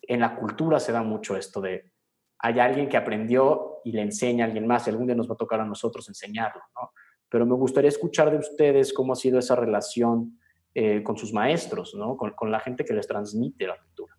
en 0.00 0.20
la 0.20 0.34
cultura 0.34 0.80
se 0.80 0.92
da 0.92 1.02
mucho 1.02 1.36
esto 1.36 1.60
de 1.60 1.92
hay 2.38 2.58
alguien 2.58 2.88
que 2.88 2.96
aprendió 2.96 3.82
y 3.84 3.92
le 3.92 4.00
enseña 4.00 4.44
a 4.44 4.46
alguien 4.46 4.66
más, 4.66 4.86
y 4.86 4.90
algún 4.90 5.06
día 5.06 5.14
nos 5.14 5.28
va 5.28 5.34
a 5.34 5.36
tocar 5.36 5.60
a 5.60 5.66
nosotros 5.66 6.08
enseñarlo, 6.08 6.62
¿no? 6.74 6.92
Pero 7.28 7.44
me 7.44 7.54
gustaría 7.54 7.88
escuchar 7.88 8.30
de 8.30 8.38
ustedes 8.38 8.94
cómo 8.94 9.12
ha 9.12 9.16
sido 9.16 9.38
esa 9.38 9.56
relación 9.56 10.38
eh, 10.74 11.02
con 11.02 11.18
sus 11.18 11.34
maestros, 11.34 11.94
¿no? 11.94 12.16
Con, 12.16 12.50
la 12.50 12.60
gente 12.60 12.86
que 12.86 12.94
les 12.94 13.06
transmite 13.06 13.66
la 13.66 13.76
cultura. 13.76 14.16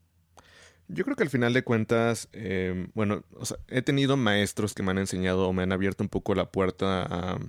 Yo 0.88 1.04
creo 1.04 1.16
que 1.16 1.24
al 1.24 1.30
final 1.30 1.54
de 1.54 1.64
cuentas, 1.64 2.30
eh, 2.34 2.90
bueno, 2.94 3.24
he 3.70 3.82
tenido 3.82 4.18
maestros 4.18 4.76
que 4.76 4.84
me 4.84 4.92
han 4.92 5.00
enseñado 5.00 5.48
o 5.48 5.54
me 5.54 5.64
han 5.64 5.72
abierto 5.72 6.04
un 6.04 6.10
poco 6.10 6.36
la 6.36 6.52
puerta 6.52 7.04
a, 7.04 7.40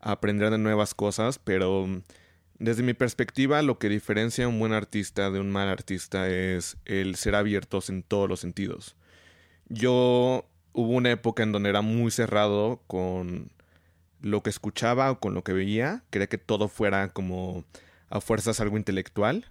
a 0.00 0.12
aprender 0.12 0.50
de 0.50 0.58
nuevas 0.58 0.94
cosas, 0.94 1.38
pero 1.38 1.86
desde 2.58 2.82
mi 2.82 2.94
perspectiva, 2.94 3.62
lo 3.62 3.78
que 3.78 3.88
diferencia 3.88 4.44
a 4.44 4.48
un 4.48 4.58
buen 4.58 4.72
artista 4.72 5.30
de 5.30 5.40
un 5.40 5.50
mal 5.50 5.68
artista 5.68 6.28
es 6.28 6.76
el 6.84 7.16
ser 7.16 7.34
abiertos 7.34 7.88
en 7.90 8.02
todos 8.02 8.28
los 8.28 8.40
sentidos. 8.40 8.96
Yo 9.68 10.46
hubo 10.72 10.92
una 10.92 11.10
época 11.10 11.42
en 11.42 11.52
donde 11.52 11.70
era 11.70 11.82
muy 11.82 12.10
cerrado 12.10 12.82
con 12.86 13.50
lo 14.20 14.42
que 14.42 14.50
escuchaba 14.50 15.10
o 15.10 15.18
con 15.18 15.34
lo 15.34 15.42
que 15.44 15.52
veía. 15.52 16.04
Quería 16.10 16.28
que 16.28 16.38
todo 16.38 16.68
fuera 16.68 17.08
como 17.08 17.64
a 18.08 18.20
fuerzas 18.20 18.60
algo 18.60 18.76
intelectual. 18.76 19.46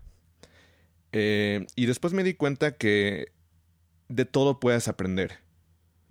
Eh, 1.12 1.66
y 1.76 1.88
después 1.88 2.14
me 2.14 2.24
di 2.24 2.34
cuenta 2.34 2.78
que 2.78 3.32
de 4.08 4.26
todo 4.26 4.60
puedes 4.60 4.88
aprender. 4.88 5.40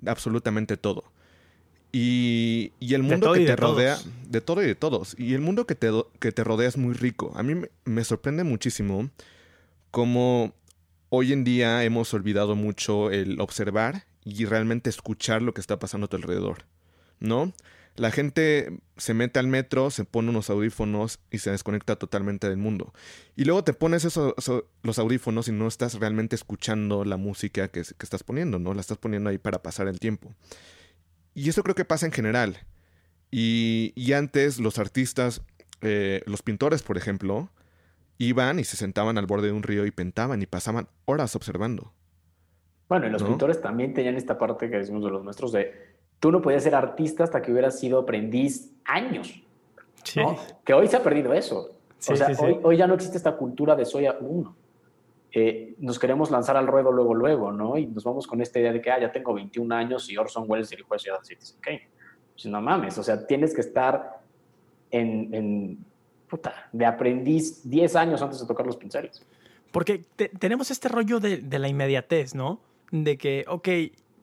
Absolutamente 0.07 0.77
todo. 0.77 1.13
Y, 1.93 2.73
y 2.79 2.95
el 2.95 3.03
mundo 3.03 3.33
que 3.33 3.45
te 3.45 3.57
rodea, 3.57 3.99
de 4.29 4.41
todo 4.41 4.63
y 4.63 4.67
de 4.67 4.75
todos. 4.75 5.17
Y 5.19 5.35
el 5.35 5.41
mundo 5.41 5.67
que 5.67 5.75
te, 5.75 5.91
que 6.21 6.33
te 6.33 6.45
rodea 6.45 6.69
es 6.69 6.77
muy 6.77 6.95
rico. 6.95 7.33
A 7.35 7.43
mí 7.43 7.55
me, 7.55 7.71
me 7.85 8.05
sorprende 8.05 8.45
muchísimo 8.45 9.11
cómo 9.91 10.55
hoy 11.09 11.33
en 11.33 11.45
día 11.45 11.83
hemos 11.85 12.15
olvidado 12.15 12.55
mucho 12.55 13.11
el 13.11 13.41
observar 13.41 14.05
y 14.25 14.45
realmente 14.45 14.91
escuchar 14.91 15.43
lo 15.43 15.53
que 15.53 15.61
está 15.61 15.79
pasando 15.79 16.05
a 16.05 16.09
tu 16.09 16.17
alrededor. 16.17 16.65
¿No? 17.19 17.53
La 17.97 18.11
gente 18.11 18.79
se 18.97 19.15
mete 19.15 19.39
al 19.41 19.49
metro, 19.49 19.91
se 19.91 20.05
pone 20.05 20.31
unos 20.31 20.49
audífonos 20.49 21.19
y 21.31 21.39
se 21.39 21.51
desconecta 21.51 21.97
totalmente 21.97 22.49
del 22.49 22.57
mundo. 22.57 22.95
Y 23.37 23.45
luego 23.45 23.65
te 23.65 23.75
pones 23.75 24.05
esos, 24.05 24.35
los 24.83 24.99
audífonos 24.99 25.49
y 25.49 25.53
no 25.53 25.67
estás 25.67 25.95
realmente 25.95 26.37
escuchando 26.37 27.05
la 27.05 27.17
música 27.17 27.69
que, 27.69 27.83
que, 27.83 28.05
estás 28.05 28.23
poniendo, 28.23 28.59
¿no? 28.59 28.73
La 28.75 28.81
estás 28.81 28.97
poniendo 28.97 29.29
ahí 29.29 29.39
para 29.39 29.63
pasar 29.63 29.89
el 29.89 29.99
tiempo. 29.99 30.33
Y 31.41 31.49
eso 31.49 31.63
creo 31.63 31.75
que 31.75 31.87
pasa 31.87 32.05
en 32.05 32.13
general. 32.13 32.59
Y, 33.31 33.95
y 33.97 34.13
antes 34.13 34.61
los 34.61 34.79
artistas, 34.79 35.41
eh, 35.81 36.21
los 36.27 36.43
pintores, 36.43 36.83
por 36.83 36.99
ejemplo, 36.99 37.49
iban 38.19 38.59
y 38.59 38.65
se 38.65 38.77
sentaban 38.77 39.17
al 39.17 39.25
borde 39.25 39.47
de 39.47 39.55
un 39.55 39.63
río 39.63 39.87
y 39.87 39.91
pintaban 39.91 40.43
y 40.43 40.47
pasaban 40.47 40.89
horas 41.07 41.35
observando. 41.37 41.95
Bueno, 42.91 43.07
y 43.07 43.11
los 43.11 43.23
¿no? 43.23 43.29
pintores 43.29 43.63
también 43.63 43.95
tenían 43.95 44.17
esta 44.17 44.37
parte 44.37 44.69
que 44.69 44.77
decimos 44.77 45.03
de 45.03 45.13
los 45.13 45.25
nuestros 45.25 45.51
de 45.53 45.97
tú 46.19 46.31
no 46.31 46.43
podías 46.43 46.63
ser 46.63 46.75
artista 46.75 47.25
hasta 47.25 47.41
que 47.41 47.53
hubieras 47.53 47.81
sido 47.81 48.01
aprendiz 48.01 48.73
años. 48.85 49.43
Sí. 50.05 50.21
¿no? 50.21 50.37
Que 50.63 50.75
hoy 50.75 50.89
se 50.89 50.97
ha 50.99 51.03
perdido 51.03 51.33
eso. 51.33 51.71
Sí, 51.99 52.13
o 52.13 52.17
sea, 52.17 52.35
sí, 52.35 52.45
hoy, 52.45 52.59
hoy, 52.63 52.77
ya 52.77 52.87
no 52.87 52.93
existe 52.93 53.17
esta 53.17 53.39
cultura 53.39 53.75
de 53.77 53.87
soy 53.87 54.07
uno. 54.21 54.57
Eh, 55.33 55.75
nos 55.79 55.99
queremos 55.99 56.31
lanzar 56.31 56.57
al 56.57 56.67
ruedo 56.67 56.91
luego, 56.91 57.15
luego, 57.15 57.53
¿no? 57.53 57.77
Y 57.77 57.87
nos 57.87 58.05
vamos 58.05 58.27
con 58.27 58.41
esta 58.41 58.59
idea 58.59 58.73
de 58.73 58.81
que, 58.81 58.91
ah, 58.91 59.01
ya 59.01 59.13
tengo 59.13 59.33
21 59.33 59.75
años 59.75 60.11
y 60.11 60.17
Orson 60.17 60.45
Welles 60.49 60.71
dirigió 60.71 60.99
Ciudad 60.99 61.19
Citizen 61.23 61.61
Kane. 61.61 61.89
Pues 62.33 62.47
no 62.47 62.61
mames, 62.61 62.99
o 62.99 63.03
sea, 63.03 63.27
tienes 63.27 63.55
que 63.55 63.61
estar 63.61 64.21
en, 64.91 65.85
puta, 66.29 66.69
de 66.73 66.87
aprendiz 66.87 67.69
10 67.69 67.97
años 67.97 68.23
antes 68.23 68.41
de 68.41 68.47
tocar 68.47 68.67
los 68.67 68.77
pinceles. 68.77 69.25
Porque 69.71 70.03
te, 70.17 70.29
tenemos 70.31 70.71
este 70.71 70.89
rollo 70.89 71.21
de, 71.21 71.39
de 71.39 71.59
la 71.59 71.69
inmediatez, 71.69 72.35
¿no? 72.35 72.61
De 72.91 73.17
que, 73.17 73.45
ok, 73.47 73.69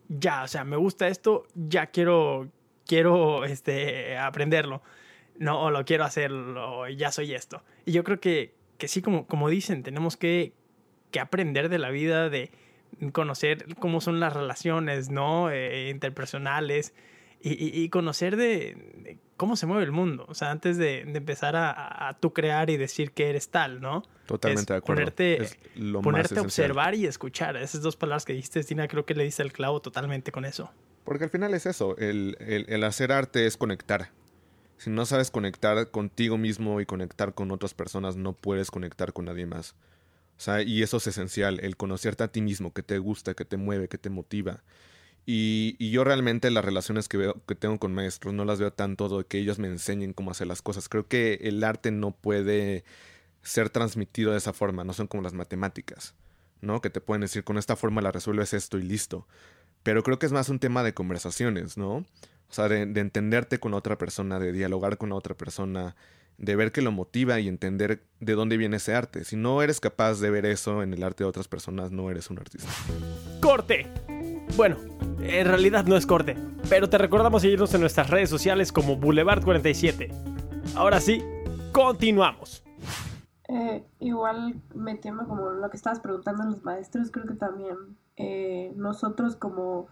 ya, 0.09 0.43
o 0.43 0.47
sea, 0.47 0.63
me 0.63 0.75
gusta 0.75 1.07
esto, 1.07 1.45
ya 1.55 1.87
quiero, 1.87 2.49
quiero 2.85 3.45
este, 3.45 4.17
aprenderlo. 4.17 4.81
No, 5.37 5.63
o 5.63 5.71
lo 5.71 5.85
quiero 5.85 6.03
hacerlo, 6.03 6.87
ya 6.89 7.11
soy 7.11 7.33
esto. 7.33 7.61
Y 7.85 7.91
yo 7.91 8.03
creo 8.03 8.19
que, 8.19 8.55
que 8.77 8.87
sí, 8.87 9.01
como, 9.01 9.27
como 9.27 9.49
dicen, 9.49 9.83
tenemos 9.83 10.17
que, 10.17 10.53
que 11.11 11.19
aprender 11.19 11.69
de 11.69 11.79
la 11.79 11.89
vida, 11.89 12.29
de 12.29 12.51
conocer 13.11 13.65
cómo 13.79 14.01
son 14.01 14.19
las 14.19 14.33
relaciones, 14.33 15.09
¿no? 15.09 15.51
Eh, 15.51 15.89
interpersonales 15.89 16.93
y, 17.41 17.51
y, 17.53 17.83
y 17.83 17.89
conocer 17.89 18.35
de, 18.35 18.75
de, 19.03 19.17
cómo 19.35 19.55
se 19.55 19.65
mueve 19.67 19.83
el 19.83 19.91
mundo. 19.91 20.25
O 20.27 20.33
sea, 20.33 20.51
antes 20.51 20.77
de, 20.77 21.05
de 21.05 21.17
empezar 21.17 21.55
a, 21.55 21.71
a, 21.71 22.09
a, 22.09 22.19
tú 22.19 22.33
crear 22.33 22.69
y 22.69 22.77
decir 22.77 23.11
que 23.11 23.29
eres 23.29 23.49
tal, 23.49 23.81
¿no? 23.81 24.03
Totalmente 24.25 24.61
es 24.61 24.67
de 24.67 24.75
acuerdo. 24.75 25.01
Ponerte, 25.01 25.43
es 25.43 25.57
lo 25.75 26.01
ponerte 26.01 26.35
más 26.35 26.43
a 26.43 26.45
observar 26.45 26.95
y 26.95 27.05
escuchar. 27.05 27.55
Esas 27.57 27.81
dos 27.81 27.95
palabras 27.95 28.25
que 28.25 28.33
dijiste, 28.33 28.63
Tina, 28.63 28.87
creo 28.87 29.05
que 29.05 29.13
le 29.13 29.23
dice 29.23 29.43
el 29.43 29.53
clavo 29.53 29.81
totalmente 29.81 30.31
con 30.31 30.45
eso. 30.45 30.71
Porque 31.03 31.23
al 31.23 31.29
final 31.29 31.53
es 31.53 31.65
eso, 31.65 31.95
el, 31.97 32.35
el, 32.41 32.65
el 32.67 32.83
hacer 32.83 33.13
arte 33.13 33.45
es 33.45 33.55
conectar. 33.55 34.09
Si 34.77 34.89
no 34.89 35.05
sabes 35.05 35.31
conectar 35.31 35.89
contigo 35.89 36.37
mismo 36.37 36.81
y 36.81 36.85
conectar 36.85 37.33
con 37.33 37.51
otras 37.51 37.73
personas, 37.73 38.15
no 38.17 38.33
puedes 38.33 38.71
conectar 38.71 39.13
con 39.13 39.25
nadie 39.25 39.45
más. 39.45 39.75
O 40.38 40.39
sea, 40.39 40.62
y 40.62 40.84
eso 40.84 40.97
es 40.97 41.08
esencial, 41.08 41.60
el 41.62 41.78
conocerte 41.78 42.23
a 42.23 42.28
ti 42.28 42.41
mismo, 42.41 42.73
que 42.73 42.84
te 42.84 43.00
gusta, 43.00 43.34
que 43.34 43.45
te 43.45 43.58
mueve, 43.58 43.88
que 43.88 43.97
te 43.97 44.10
motiva. 44.10 44.63
Y, 45.26 45.76
y, 45.80 45.91
yo 45.91 46.04
realmente 46.04 46.52
las 46.52 46.63
relaciones 46.63 47.10
que 47.10 47.17
veo 47.17 47.41
que 47.45 47.56
tengo 47.56 47.80
con 47.80 47.93
maestros 47.93 48.34
no 48.34 48.45
las 48.45 48.60
veo 48.60 48.71
tanto 48.71 49.10
de 49.10 49.26
que 49.26 49.39
ellos 49.39 49.60
me 49.60 49.67
enseñen 49.67 50.13
cómo 50.13 50.32
hacer 50.32 50.47
las 50.47 50.62
cosas. 50.62 50.89
Creo 50.89 51.08
que 51.08 51.39
el 51.41 51.63
arte 51.63 51.91
no 51.91 52.12
puede 52.12 52.86
ser 53.41 53.69
transmitido 53.69 54.32
de 54.32 54.38
esa 54.38 54.54
forma, 54.54 54.84
no 54.84 54.93
son 54.93 55.08
como 55.08 55.23
las 55.23 55.34
matemáticas, 55.34 56.15
¿no? 56.62 56.82
Que 56.82 56.89
te 56.89 57.02
pueden 57.02 57.21
decir 57.21 57.43
con 57.43 57.58
esta 57.58 57.76
forma 57.76 58.02
la 58.02 58.12
resuelves 58.12 58.54
esto 58.54 58.78
y 58.78 58.84
listo. 58.84 59.28
Pero 59.84 60.04
creo 60.04 60.19
que 60.19 60.28
es 60.28 60.32
más 60.32 60.50
un 60.50 60.60
tema 60.60 60.84
de 60.84 60.93
conversaciones, 60.93 61.78
¿no? 61.78 61.95
O 61.97 62.06
sea, 62.54 62.69
de, 62.69 62.86
de 62.86 63.02
entenderte 63.02 63.60
con 63.60 63.73
otra 63.73 63.97
persona, 63.97 64.39
de 64.39 64.52
dialogar 64.52 64.97
con 64.97 65.12
otra 65.12 65.36
persona, 65.36 65.95
de 66.38 66.56
ver 66.56 66.71
que 66.71 66.82
lo 66.82 66.91
motiva 66.91 67.39
y 67.39 67.47
entender 67.47 68.04
de 68.19 68.34
dónde 68.34 68.58
viene 68.58 68.78
ese 68.78 68.93
arte. 68.93 69.23
Si 69.23 69.36
no 69.36 69.62
eres 69.62 69.80
capaz 69.80 70.19
de 70.19 70.30
ver 70.30 70.45
eso 70.45 70.84
en 70.84 70.93
el 70.93 71.04
arte 71.04 71.23
de 71.23 71.30
otras 71.30 71.47
personas, 71.47 71.91
no 71.91 72.10
eres 72.12 72.30
un 72.30 72.39
artista. 72.39 72.69
¡Corte! 73.41 73.88
Bueno, 74.56 74.78
en 75.21 75.47
realidad 75.47 75.86
no 75.86 75.97
es 75.97 76.06
corte, 76.06 76.36
pero 76.69 76.89
te 76.89 76.97
recordamos 76.97 77.41
seguirnos 77.41 77.73
en 77.73 77.82
nuestras 77.82 78.10
redes 78.10 78.30
sociales 78.30 78.71
como 78.71 78.97
Boulevard47. 79.00 80.12
Ahora 80.76 81.00
sí, 81.00 81.23
continuamos. 81.71 82.63
Eh, 83.50 83.84
igual 84.00 84.62
metiendo 84.76 85.26
como 85.26 85.50
lo 85.52 85.69
que 85.69 85.78
estabas 85.78 86.00
preguntando 86.00 86.43
a 86.43 86.47
los 86.47 86.63
maestros, 86.63 87.12
creo 87.12 87.26
que 87.26 87.36
también 87.36 87.76
eh, 88.17 88.73
nosotros 88.76 89.36
como 89.36 89.88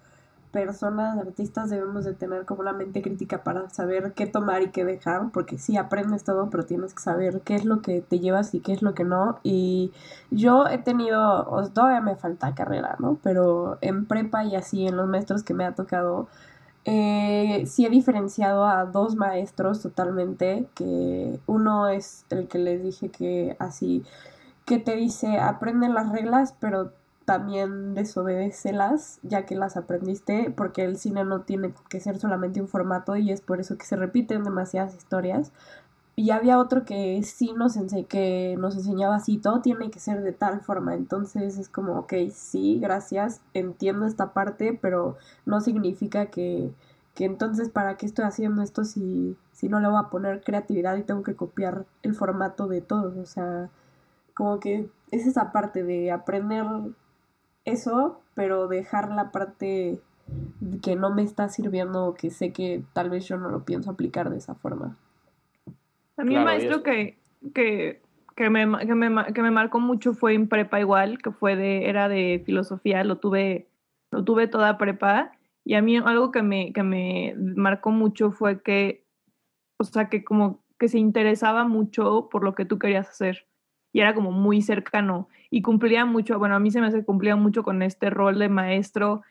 personas, 0.55 1.17
artistas, 1.19 1.69
debemos 1.69 2.05
de 2.05 2.13
tener 2.13 2.45
como 2.45 2.63
la 2.63 2.71
mente 2.71 3.01
crítica 3.01 3.43
para 3.43 3.69
saber 3.69 4.13
qué 4.13 4.25
tomar 4.25 4.61
y 4.61 4.69
qué 4.69 4.85
dejar, 4.85 5.29
porque 5.33 5.57
sí 5.57 5.75
aprendes 5.75 6.23
todo, 6.23 6.49
pero 6.49 6.65
tienes 6.65 6.93
que 6.93 7.01
saber 7.01 7.41
qué 7.41 7.55
es 7.55 7.65
lo 7.65 7.81
que 7.81 7.99
te 7.99 8.19
llevas 8.19 8.53
y 8.55 8.61
qué 8.61 8.71
es 8.71 8.81
lo 8.81 8.93
que 8.93 9.03
no. 9.03 9.37
Y 9.43 9.91
yo 10.31 10.65
he 10.69 10.77
tenido, 10.77 11.45
o 11.49 11.67
todavía 11.67 11.99
me 11.99 12.15
falta 12.15 12.55
carrera, 12.55 12.95
¿no? 12.99 13.19
Pero 13.21 13.77
en 13.81 14.05
prepa 14.05 14.45
y 14.45 14.55
así, 14.55 14.87
en 14.87 14.95
los 14.95 15.09
maestros 15.09 15.43
que 15.43 15.53
me 15.53 15.65
ha 15.65 15.75
tocado, 15.75 16.29
eh, 16.85 17.65
sí 17.67 17.85
he 17.85 17.89
diferenciado 17.89 18.65
a 18.65 18.85
dos 18.85 19.17
maestros 19.17 19.81
totalmente, 19.81 20.69
que 20.73 21.37
uno 21.47 21.89
es 21.89 22.25
el 22.29 22.47
que 22.47 22.59
les 22.59 22.81
dije 22.81 23.09
que 23.09 23.57
así, 23.59 24.05
que 24.63 24.79
te 24.79 24.95
dice, 24.95 25.37
aprenden 25.37 25.93
las 25.93 26.13
reglas, 26.13 26.55
pero 26.61 26.93
también 27.25 27.95
desobedécelas 27.95 29.19
ya 29.23 29.45
que 29.45 29.55
las 29.55 29.77
aprendiste 29.77 30.53
porque 30.55 30.83
el 30.83 30.97
cine 30.97 31.25
no 31.25 31.41
tiene 31.41 31.73
que 31.89 31.99
ser 31.99 32.19
solamente 32.19 32.61
un 32.61 32.67
formato 32.67 33.15
y 33.15 33.31
es 33.31 33.41
por 33.41 33.59
eso 33.59 33.77
que 33.77 33.85
se 33.85 33.95
repiten 33.95 34.43
demasiadas 34.43 34.95
historias. 34.95 35.51
Y 36.17 36.29
había 36.29 36.59
otro 36.59 36.85
que 36.85 37.21
sí 37.23 37.53
nos, 37.53 37.75
ense 37.75 38.05
que 38.05 38.55
nos 38.57 38.75
enseñaba 38.75 39.15
así, 39.17 39.37
todo 39.37 39.61
tiene 39.61 39.91
que 39.91 39.99
ser 39.99 40.21
de 40.21 40.31
tal 40.31 40.61
forma, 40.61 40.93
entonces 40.95 41.57
es 41.57 41.67
como, 41.67 41.99
ok, 41.99 42.13
sí, 42.31 42.79
gracias, 42.79 43.41
entiendo 43.53 44.05
esta 44.05 44.31
parte, 44.33 44.77
pero 44.81 45.17
no 45.45 45.59
significa 45.59 46.27
que, 46.27 46.71
que 47.15 47.25
entonces 47.25 47.69
para 47.69 47.97
qué 47.97 48.05
estoy 48.05 48.25
haciendo 48.25 48.61
esto 48.61 48.85
si, 48.85 49.35
si 49.51 49.67
no 49.67 49.81
le 49.81 49.89
voy 49.89 49.99
a 49.99 50.09
poner 50.09 50.41
creatividad 50.41 50.95
y 50.95 51.03
tengo 51.03 51.23
que 51.23 51.35
copiar 51.35 51.85
el 52.01 52.15
formato 52.15 52.67
de 52.67 52.79
todos, 52.81 53.17
o 53.17 53.25
sea, 53.25 53.69
como 54.33 54.59
que 54.61 54.89
es 55.11 55.27
esa 55.27 55.51
parte 55.51 55.83
de 55.83 56.11
aprender 56.11 56.65
eso, 57.65 58.21
pero 58.35 58.67
dejar 58.67 59.11
la 59.11 59.31
parte 59.31 59.99
que 60.81 60.95
no 60.95 61.13
me 61.13 61.23
está 61.23 61.49
sirviendo, 61.49 62.15
que 62.15 62.29
sé 62.29 62.51
que 62.51 62.83
tal 62.93 63.09
vez 63.09 63.27
yo 63.27 63.37
no 63.37 63.49
lo 63.49 63.65
pienso 63.65 63.91
aplicar 63.91 64.29
de 64.29 64.37
esa 64.37 64.55
forma. 64.55 64.97
A 66.17 66.23
mí 66.23 66.31
claro, 66.31 66.45
maestro 66.45 66.83
que, 66.83 67.17
que, 67.53 68.01
que, 68.35 68.49
me, 68.49 68.65
que, 68.85 68.95
me, 68.95 69.33
que 69.33 69.41
me 69.41 69.51
marcó 69.51 69.79
mucho 69.79 70.13
fue 70.13 70.33
en 70.33 70.47
prepa 70.47 70.79
igual, 70.79 71.19
que 71.21 71.31
fue 71.31 71.55
de, 71.55 71.89
era 71.89 72.07
de 72.07 72.41
filosofía, 72.45 73.03
lo 73.03 73.17
tuve, 73.17 73.67
lo 74.11 74.23
tuve 74.23 74.47
toda 74.47 74.77
prepa, 74.77 75.31
y 75.63 75.73
a 75.73 75.81
mí 75.81 75.97
algo 75.97 76.31
que 76.31 76.43
me, 76.43 76.71
que 76.73 76.83
me 76.83 77.35
marcó 77.37 77.91
mucho 77.91 78.31
fue 78.31 78.61
que, 78.61 79.03
o 79.77 79.83
sea, 79.83 80.09
que 80.09 80.23
como 80.23 80.63
que 80.79 80.87
se 80.87 80.99
interesaba 80.99 81.65
mucho 81.65 82.29
por 82.29 82.43
lo 82.43 82.55
que 82.55 82.65
tú 82.65 82.79
querías 82.79 83.09
hacer 83.09 83.45
y 83.95 84.01
era 84.01 84.13
como 84.13 84.33
muy 84.33 84.61
cercano 84.61 85.29
y 85.49 85.61
cumplía 85.61 86.03
mucho, 86.03 86.37
bueno, 86.37 86.53
a 86.53 86.59
mí 86.59 86.69
se 86.69 86.81
me 86.81 86.87
hace 86.87 86.97
que 86.97 87.05
cumplía 87.05 87.37
mucho 87.37 87.63
con 87.63 87.81
este 87.81 88.09
rol 88.09 88.39
de 88.39 88.49
maestro 88.49 89.21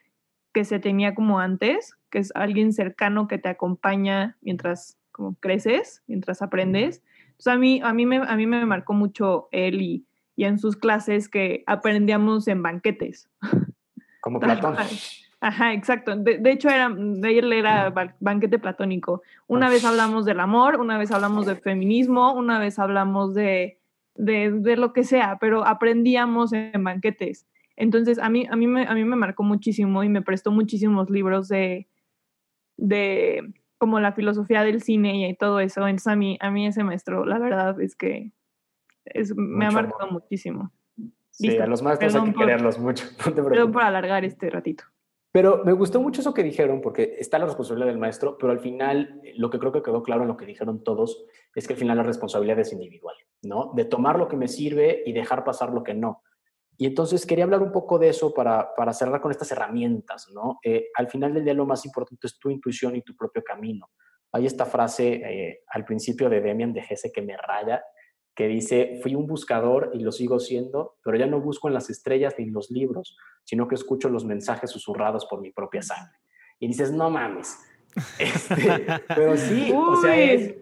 que 0.54 0.64
se 0.64 0.78
tenía 0.78 1.14
como 1.14 1.38
antes, 1.38 1.98
que 2.08 2.20
es 2.20 2.32
alguien 2.34 2.72
cercano 2.72 3.28
que 3.28 3.36
te 3.36 3.50
acompaña 3.50 4.38
mientras 4.40 4.96
como 5.12 5.34
creces, 5.34 6.02
mientras 6.06 6.40
aprendes. 6.40 7.02
Entonces 7.26 7.46
a 7.48 7.56
mí, 7.58 7.82
a 7.84 7.92
mí, 7.92 8.06
me, 8.06 8.16
a 8.16 8.36
mí 8.36 8.46
me 8.46 8.64
marcó 8.64 8.94
mucho 8.94 9.48
él 9.52 9.82
y, 9.82 10.06
y 10.34 10.44
en 10.44 10.58
sus 10.58 10.76
clases 10.76 11.28
que 11.28 11.62
aprendíamos 11.66 12.48
en 12.48 12.62
banquetes. 12.62 13.28
Como 14.22 14.40
Platón. 14.40 14.76
Ajá, 15.40 15.74
exacto. 15.74 16.16
De, 16.16 16.38
de, 16.38 16.50
hecho, 16.52 16.70
era, 16.70 16.88
de 16.88 17.38
él 17.38 17.52
era 17.52 17.92
banquete 18.18 18.58
platónico. 18.58 19.20
Una 19.46 19.68
vez 19.68 19.84
hablamos 19.84 20.24
del 20.24 20.40
amor, 20.40 20.80
una 20.80 20.96
vez 20.96 21.10
hablamos 21.10 21.44
del 21.44 21.58
feminismo, 21.58 22.32
una 22.32 22.58
vez 22.58 22.78
hablamos 22.78 23.34
de, 23.34 23.78
de, 24.14 24.50
de, 24.50 24.76
lo 24.76 24.92
que 24.92 25.04
sea, 25.04 25.38
pero 25.40 25.66
aprendíamos 25.66 26.52
en 26.52 26.84
banquetes. 26.84 27.46
Entonces, 27.76 28.18
a 28.18 28.30
mí, 28.30 28.46
a, 28.48 28.56
mí 28.56 28.66
me, 28.66 28.86
a 28.86 28.94
mí 28.94 29.04
me 29.04 29.16
marcó 29.16 29.42
muchísimo 29.42 30.04
y 30.04 30.08
me 30.08 30.22
prestó 30.22 30.52
muchísimos 30.52 31.10
libros 31.10 31.48
de, 31.48 31.88
de 32.76 33.52
como 33.78 34.00
la 34.00 34.12
filosofía 34.12 34.62
del 34.62 34.82
cine 34.82 35.28
y 35.28 35.36
todo 35.36 35.60
eso. 35.60 35.82
Entonces, 35.82 36.06
a 36.06 36.16
mí, 36.16 36.38
a 36.40 36.50
mí 36.50 36.66
ese 36.66 36.84
maestro, 36.84 37.24
la 37.24 37.38
verdad 37.38 37.80
es 37.80 37.96
que 37.96 38.32
es, 39.04 39.34
me 39.36 39.66
ha 39.66 39.70
marcado 39.70 40.02
amor. 40.02 40.22
muchísimo. 40.22 40.72
Sí, 41.30 41.48
Listo. 41.48 41.64
a 41.64 41.66
los 41.66 41.82
maestros 41.82 42.14
hay 42.14 42.24
que 42.24 42.32
por, 42.32 42.46
quererlos 42.46 42.78
mucho. 42.78 43.04
No 43.26 43.48
perdón 43.48 43.72
por 43.72 43.82
alargar 43.82 44.24
este 44.24 44.48
ratito. 44.50 44.84
Pero 45.34 45.64
me 45.64 45.72
gustó 45.72 46.00
mucho 46.00 46.20
eso 46.20 46.32
que 46.32 46.44
dijeron, 46.44 46.80
porque 46.80 47.16
está 47.18 47.40
la 47.40 47.46
responsabilidad 47.46 47.88
del 47.88 47.98
maestro, 47.98 48.38
pero 48.38 48.52
al 48.52 48.60
final 48.60 49.20
lo 49.36 49.50
que 49.50 49.58
creo 49.58 49.72
que 49.72 49.82
quedó 49.82 50.00
claro 50.00 50.22
en 50.22 50.28
lo 50.28 50.36
que 50.36 50.46
dijeron 50.46 50.84
todos 50.84 51.26
es 51.56 51.66
que 51.66 51.72
al 51.72 51.78
final 51.80 51.96
la 51.96 52.04
responsabilidad 52.04 52.60
es 52.60 52.72
individual, 52.72 53.16
¿no? 53.42 53.72
De 53.74 53.84
tomar 53.84 54.16
lo 54.16 54.28
que 54.28 54.36
me 54.36 54.46
sirve 54.46 55.02
y 55.04 55.12
dejar 55.12 55.42
pasar 55.42 55.72
lo 55.72 55.82
que 55.82 55.92
no. 55.92 56.22
Y 56.76 56.86
entonces 56.86 57.26
quería 57.26 57.42
hablar 57.42 57.62
un 57.62 57.72
poco 57.72 57.98
de 57.98 58.10
eso 58.10 58.32
para, 58.32 58.76
para 58.76 58.92
cerrar 58.92 59.20
con 59.20 59.32
estas 59.32 59.50
herramientas, 59.50 60.28
¿no? 60.32 60.60
Eh, 60.62 60.86
al 60.94 61.08
final 61.08 61.34
del 61.34 61.44
día 61.44 61.54
lo 61.54 61.66
más 61.66 61.84
importante 61.84 62.28
es 62.28 62.38
tu 62.38 62.48
intuición 62.48 62.94
y 62.94 63.02
tu 63.02 63.16
propio 63.16 63.42
camino. 63.42 63.90
Hay 64.30 64.46
esta 64.46 64.66
frase 64.66 65.14
eh, 65.14 65.62
al 65.66 65.84
principio 65.84 66.30
de 66.30 66.42
Demian 66.42 66.72
de 66.72 66.82
Gese 66.82 67.10
que 67.10 67.22
me 67.22 67.36
raya, 67.36 67.82
que 68.34 68.48
dice, 68.48 68.98
fui 69.02 69.14
un 69.14 69.26
buscador 69.26 69.90
y 69.94 70.00
lo 70.00 70.10
sigo 70.10 70.40
siendo, 70.40 70.96
pero 71.04 71.16
ya 71.16 71.26
no 71.26 71.40
busco 71.40 71.68
en 71.68 71.74
las 71.74 71.88
estrellas 71.88 72.34
ni 72.38 72.44
en 72.44 72.52
los 72.52 72.70
libros, 72.70 73.16
sino 73.44 73.68
que 73.68 73.76
escucho 73.76 74.08
los 74.08 74.24
mensajes 74.24 74.70
susurrados 74.70 75.26
por 75.26 75.40
mi 75.40 75.50
propia 75.50 75.82
sangre. 75.82 76.18
Y 76.58 76.66
dices, 76.66 76.92
no 76.92 77.10
mames. 77.10 77.56
Este, 78.18 78.86
pero 79.06 79.36
sí, 79.36 79.72
o 79.72 79.94
sea, 79.94 80.20
es, 80.20 80.56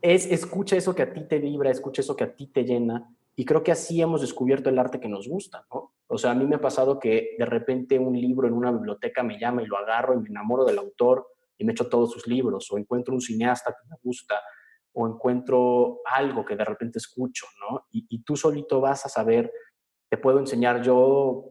es, 0.00 0.26
escucha 0.26 0.76
eso 0.76 0.94
que 0.94 1.02
a 1.02 1.12
ti 1.12 1.24
te 1.24 1.40
vibra, 1.40 1.68
escucha 1.68 2.00
eso 2.00 2.14
que 2.14 2.22
a 2.22 2.32
ti 2.32 2.46
te 2.46 2.62
llena. 2.62 3.10
Y 3.34 3.44
creo 3.44 3.64
que 3.64 3.72
así 3.72 4.00
hemos 4.00 4.20
descubierto 4.20 4.70
el 4.70 4.78
arte 4.78 5.00
que 5.00 5.08
nos 5.08 5.26
gusta, 5.26 5.66
¿no? 5.72 5.94
O 6.06 6.16
sea, 6.16 6.30
a 6.30 6.34
mí 6.34 6.46
me 6.46 6.54
ha 6.54 6.60
pasado 6.60 7.00
que 7.00 7.34
de 7.36 7.44
repente 7.44 7.98
un 7.98 8.20
libro 8.20 8.46
en 8.46 8.54
una 8.54 8.70
biblioteca 8.70 9.24
me 9.24 9.36
llama 9.36 9.62
y 9.62 9.66
lo 9.66 9.76
agarro 9.78 10.14
y 10.14 10.18
me 10.18 10.28
enamoro 10.28 10.64
del 10.64 10.78
autor 10.78 11.26
y 11.58 11.64
me 11.64 11.72
echo 11.72 11.88
todos 11.88 12.12
sus 12.12 12.26
libros, 12.28 12.70
o 12.70 12.78
encuentro 12.78 13.14
un 13.14 13.20
cineasta 13.20 13.72
que 13.72 13.88
me 13.88 13.96
gusta, 14.02 14.40
o 14.94 15.08
encuentro 15.08 16.00
algo 16.04 16.44
que 16.44 16.56
de 16.56 16.64
repente 16.64 16.98
escucho, 16.98 17.46
¿no? 17.60 17.86
Y, 17.90 18.22
tú 18.22 18.36
solito 18.36 18.80
vas 18.80 19.04
a 19.04 19.08
saber, 19.08 19.52
te 20.08 20.16
puedo 20.16 20.38
enseñar 20.38 20.82
yo 20.82 21.50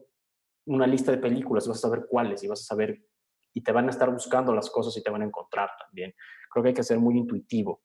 una 0.66 0.86
lista 0.86 1.12
de 1.12 1.18
películas, 1.18 1.68
vas 1.68 1.78
a 1.78 1.88
saber 1.88 2.06
cuáles 2.08 2.42
y 2.42 2.48
vas 2.48 2.62
a 2.62 2.64
saber, 2.64 3.04
y 3.52 3.62
te 3.62 3.70
van 3.70 3.86
a 3.86 3.90
estar 3.90 4.10
buscando 4.10 4.54
las 4.54 4.70
cosas 4.70 4.96
y 4.96 5.02
te 5.02 5.10
van 5.10 5.22
a 5.22 5.26
encontrar 5.26 5.70
también. 5.78 6.14
Creo 6.50 6.62
que 6.62 6.68
hay 6.70 6.74
que 6.74 6.82
ser 6.82 6.98
muy 6.98 7.18
intuitivo 7.18 7.82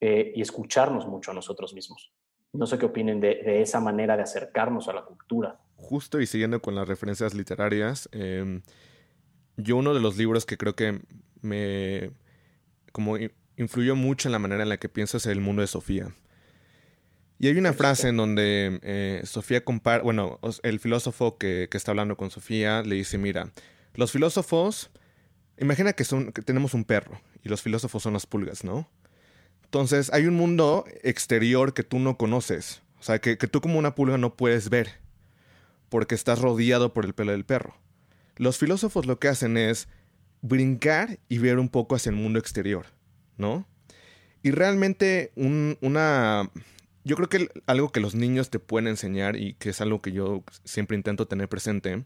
eh, 0.00 0.32
y 0.34 0.42
escucharnos 0.42 1.06
mucho 1.06 1.30
a 1.30 1.34
nosotros 1.34 1.72
mismos. 1.72 2.12
No 2.52 2.66
sé 2.66 2.76
qué 2.76 2.86
opinen 2.86 3.20
de, 3.20 3.62
esa 3.62 3.80
manera 3.80 4.16
de 4.16 4.24
acercarnos 4.24 4.88
a 4.88 4.92
la 4.92 5.04
cultura. 5.04 5.60
Justo 5.76 6.20
y 6.20 6.26
siguiendo 6.26 6.60
con 6.60 6.74
las 6.74 6.88
referencias 6.88 7.34
literarias, 7.34 8.08
eh, 8.12 8.60
yo 9.56 9.76
uno 9.76 9.94
de 9.94 10.00
los 10.00 10.16
libros 10.16 10.46
que 10.46 10.56
creo 10.56 10.74
que 10.74 11.00
me 11.42 12.10
como 12.92 13.16
influyó 13.56 13.96
mucho 13.96 14.28
en 14.28 14.32
la 14.32 14.38
manera 14.38 14.62
en 14.62 14.68
la 14.68 14.76
que 14.76 14.88
piensas 14.88 15.26
el 15.26 15.40
mundo 15.40 15.62
de 15.62 15.68
Sofía. 15.68 16.14
Y 17.38 17.48
hay 17.48 17.58
una 17.58 17.74
frase 17.74 18.08
en 18.08 18.16
donde 18.16 18.80
eh, 18.82 19.20
Sofía 19.24 19.62
compara, 19.64 20.02
bueno, 20.02 20.40
el 20.62 20.80
filósofo 20.80 21.36
que, 21.36 21.68
que, 21.70 21.76
está 21.76 21.90
hablando 21.90 22.16
con 22.16 22.30
Sofía 22.30 22.82
le 22.82 22.96
dice, 22.96 23.18
mira, 23.18 23.50
los 23.94 24.10
filósofos, 24.10 24.90
imagina 25.58 25.92
que, 25.92 26.04
son, 26.04 26.32
que 26.32 26.40
tenemos 26.40 26.72
un 26.72 26.84
perro 26.84 27.20
y 27.42 27.50
los 27.50 27.60
filósofos 27.60 28.02
son 28.02 28.14
las 28.14 28.26
pulgas, 28.26 28.64
¿no? 28.64 28.88
Entonces 29.64 30.10
hay 30.12 30.26
un 30.26 30.34
mundo 30.34 30.84
exterior 31.02 31.74
que 31.74 31.82
tú 31.82 31.98
no 31.98 32.16
conoces, 32.16 32.82
o 32.98 33.02
sea, 33.02 33.20
que, 33.20 33.36
que 33.36 33.48
tú 33.48 33.60
como 33.60 33.78
una 33.78 33.94
pulga 33.94 34.16
no 34.16 34.34
puedes 34.34 34.70
ver, 34.70 35.00
porque 35.90 36.14
estás 36.14 36.40
rodeado 36.40 36.94
por 36.94 37.04
el 37.04 37.12
pelo 37.12 37.32
del 37.32 37.44
perro. 37.44 37.76
Los 38.36 38.56
filósofos 38.56 39.06
lo 39.06 39.18
que 39.18 39.28
hacen 39.28 39.58
es 39.58 39.88
brincar 40.40 41.18
y 41.28 41.38
ver 41.38 41.58
un 41.58 41.68
poco 41.68 41.96
hacia 41.96 42.10
el 42.10 42.16
mundo 42.16 42.38
exterior. 42.38 42.95
¿No? 43.36 43.66
Y 44.42 44.50
realmente 44.50 45.32
un, 45.36 45.78
una... 45.80 46.50
Yo 47.04 47.16
creo 47.16 47.28
que 47.28 47.48
algo 47.66 47.90
que 47.90 48.00
los 48.00 48.14
niños 48.14 48.50
te 48.50 48.58
pueden 48.58 48.88
enseñar 48.88 49.36
y 49.36 49.54
que 49.54 49.70
es 49.70 49.80
algo 49.80 50.02
que 50.02 50.12
yo 50.12 50.42
siempre 50.64 50.96
intento 50.96 51.26
tener 51.26 51.48
presente 51.48 52.04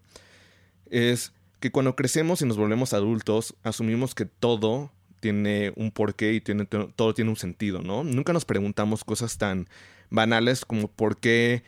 es 0.90 1.33
que 1.61 1.71
cuando 1.71 1.97
crecemos 1.97 2.43
y 2.43 2.47
nos 2.47 2.57
volvemos 2.57 2.93
adultos 2.93 3.55
asumimos 3.62 4.14
que 4.14 4.27
todo 4.27 4.90
tiene 5.21 5.73
un 5.77 5.90
porqué 5.90 6.33
y 6.33 6.40
tiene, 6.40 6.66
todo 6.66 7.14
tiene 7.14 7.31
un 7.31 7.37
sentido, 7.37 7.83
¿no? 7.83 8.05
Nunca 8.05 8.33
nos 8.33 8.45
preguntamos 8.45 9.05
cosas 9.05 9.38
tan 9.38 9.69
banales 10.09 10.64
como 10.64 10.88
por 10.88 11.19
qué 11.19 11.62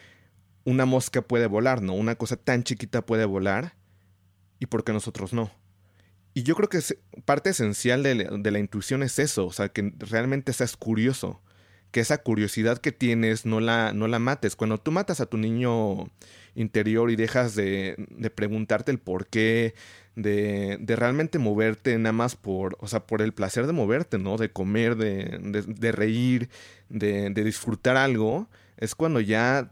una 0.64 0.86
mosca 0.86 1.22
puede 1.22 1.46
volar, 1.46 1.82
¿no? 1.82 1.94
Una 1.94 2.16
cosa 2.16 2.36
tan 2.36 2.64
chiquita 2.64 3.04
puede 3.04 3.24
volar 3.24 3.74
y 4.58 4.66
por 4.66 4.84
qué 4.84 4.92
nosotros 4.92 5.32
no. 5.32 5.50
Y 6.34 6.44
yo 6.44 6.54
creo 6.54 6.68
que 6.68 6.78
es 6.78 6.96
parte 7.24 7.50
esencial 7.50 8.02
de 8.02 8.50
la, 8.50 8.58
intuición 8.58 9.02
es 9.02 9.18
eso, 9.18 9.46
o 9.46 9.52
sea, 9.52 9.68
que 9.68 9.92
realmente 9.98 10.52
seas 10.52 10.76
curioso, 10.76 11.42
que 11.90 12.00
esa 12.00 12.18
curiosidad 12.22 12.78
que 12.78 12.92
tienes 12.92 13.44
no 13.44 13.60
la, 13.60 13.92
no 13.92 14.08
la 14.08 14.18
mates. 14.18 14.56
Cuando 14.56 14.78
tú 14.78 14.92
matas 14.92 15.20
a 15.20 15.26
tu 15.26 15.36
niño 15.36 16.10
interior 16.54 17.10
y 17.10 17.16
dejas 17.16 17.54
de, 17.54 17.96
de 18.10 18.30
preguntarte 18.30 18.90
el 18.90 18.98
por 18.98 19.26
qué, 19.26 19.74
de, 20.16 20.78
de, 20.80 20.96
realmente 20.96 21.38
moverte 21.38 21.96
nada 21.98 22.12
más 22.12 22.36
por, 22.36 22.76
o 22.80 22.88
sea, 22.88 23.06
por 23.06 23.22
el 23.22 23.32
placer 23.32 23.66
de 23.66 23.72
moverte, 23.72 24.18
¿no? 24.18 24.38
De 24.38 24.50
comer, 24.50 24.96
de, 24.96 25.92
reír, 25.92 26.48
de, 26.88 27.30
de 27.30 27.44
disfrutar 27.44 27.96
algo, 27.96 28.48
es 28.78 28.94
cuando 28.94 29.20
ya 29.20 29.70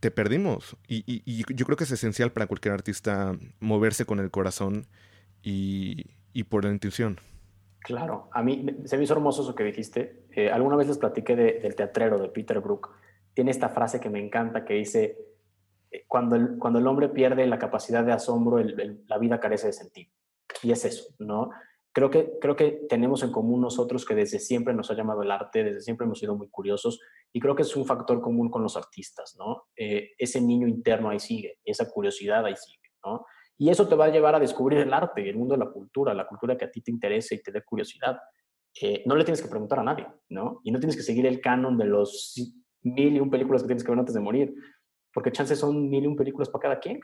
te 0.00 0.10
perdimos. 0.10 0.76
Y, 0.88 1.04
y, 1.06 1.22
y 1.24 1.44
yo 1.54 1.64
creo 1.64 1.76
que 1.76 1.84
es 1.84 1.90
esencial 1.90 2.32
para 2.32 2.46
cualquier 2.46 2.74
artista 2.74 3.36
moverse 3.60 4.04
con 4.04 4.20
el 4.20 4.30
corazón 4.30 4.86
y, 5.42 6.06
y 6.32 6.44
por 6.44 6.64
la 6.64 6.70
intuición. 6.70 7.18
Claro, 7.80 8.28
a 8.32 8.42
mí 8.42 8.64
se 8.84 8.96
me 8.96 9.04
hizo 9.04 9.14
hermoso 9.14 9.42
eso 9.42 9.54
que 9.54 9.64
dijiste. 9.64 10.26
Eh, 10.30 10.50
alguna 10.50 10.76
vez 10.76 10.86
les 10.88 10.98
platiqué 10.98 11.34
de, 11.34 11.60
del 11.60 11.74
teatrero 11.74 12.18
de 12.18 12.28
Peter 12.28 12.60
Brook. 12.60 12.90
Tiene 13.34 13.50
esta 13.50 13.70
frase 13.70 13.98
que 13.98 14.10
me 14.10 14.24
encanta 14.24 14.64
que 14.64 14.74
dice, 14.74 15.18
eh, 15.90 16.04
cuando 16.06 16.36
el, 16.36 16.58
cuando 16.58 16.78
el 16.78 16.86
hombre 16.86 17.08
pierde 17.08 17.46
la 17.46 17.58
capacidad 17.58 18.04
de 18.04 18.12
asombro, 18.12 18.58
el, 18.58 18.78
el, 18.80 19.04
la 19.08 19.18
vida 19.18 19.40
carece 19.40 19.66
de 19.66 19.72
sentido. 19.72 20.12
Y 20.62 20.70
es 20.70 20.84
eso, 20.84 21.12
¿no? 21.18 21.50
Creo 21.94 22.08
que, 22.08 22.38
creo 22.40 22.56
que 22.56 22.86
tenemos 22.88 23.22
en 23.22 23.32
común 23.32 23.60
nosotros 23.60 24.06
que 24.06 24.14
desde 24.14 24.38
siempre 24.38 24.72
nos 24.72 24.90
ha 24.90 24.94
llamado 24.94 25.22
el 25.22 25.30
arte, 25.30 25.62
desde 25.62 25.82
siempre 25.82 26.06
hemos 26.06 26.18
sido 26.18 26.34
muy 26.34 26.48
curiosos 26.48 27.00
y 27.32 27.40
creo 27.40 27.54
que 27.54 27.62
es 27.62 27.76
un 27.76 27.84
factor 27.84 28.22
común 28.22 28.50
con 28.50 28.62
los 28.62 28.78
artistas, 28.78 29.36
¿no? 29.38 29.64
Eh, 29.76 30.12
ese 30.16 30.40
niño 30.40 30.66
interno 30.66 31.10
ahí 31.10 31.20
sigue, 31.20 31.58
esa 31.64 31.90
curiosidad 31.90 32.46
ahí 32.46 32.56
sigue, 32.56 32.92
¿no? 33.04 33.26
Y 33.58 33.70
eso 33.70 33.88
te 33.88 33.94
va 33.94 34.06
a 34.06 34.10
llevar 34.10 34.34
a 34.34 34.40
descubrir 34.40 34.80
el 34.80 34.92
arte, 34.92 35.28
el 35.28 35.36
mundo 35.36 35.54
de 35.54 35.64
la 35.64 35.70
cultura, 35.70 36.14
la 36.14 36.26
cultura 36.26 36.56
que 36.56 36.64
a 36.64 36.70
ti 36.70 36.80
te 36.80 36.90
interese 36.90 37.36
y 37.36 37.42
te 37.42 37.52
dé 37.52 37.62
curiosidad. 37.62 38.18
Eh, 38.80 39.02
no 39.06 39.14
le 39.14 39.24
tienes 39.24 39.42
que 39.42 39.48
preguntar 39.48 39.80
a 39.80 39.84
nadie, 39.84 40.06
¿no? 40.30 40.60
Y 40.64 40.70
no 40.70 40.78
tienes 40.78 40.96
que 40.96 41.02
seguir 41.02 41.26
el 41.26 41.40
canon 41.40 41.76
de 41.76 41.84
los 41.84 42.34
mil 42.82 43.16
y 43.16 43.20
un 43.20 43.30
películas 43.30 43.62
que 43.62 43.68
tienes 43.68 43.84
que 43.84 43.90
ver 43.90 43.98
antes 43.98 44.14
de 44.14 44.20
morir, 44.20 44.54
porque 45.12 45.30
chances 45.30 45.58
son 45.58 45.88
mil 45.88 46.04
y 46.04 46.06
un 46.06 46.16
películas 46.16 46.48
para 46.48 46.62
cada 46.62 46.80
quien. 46.80 47.00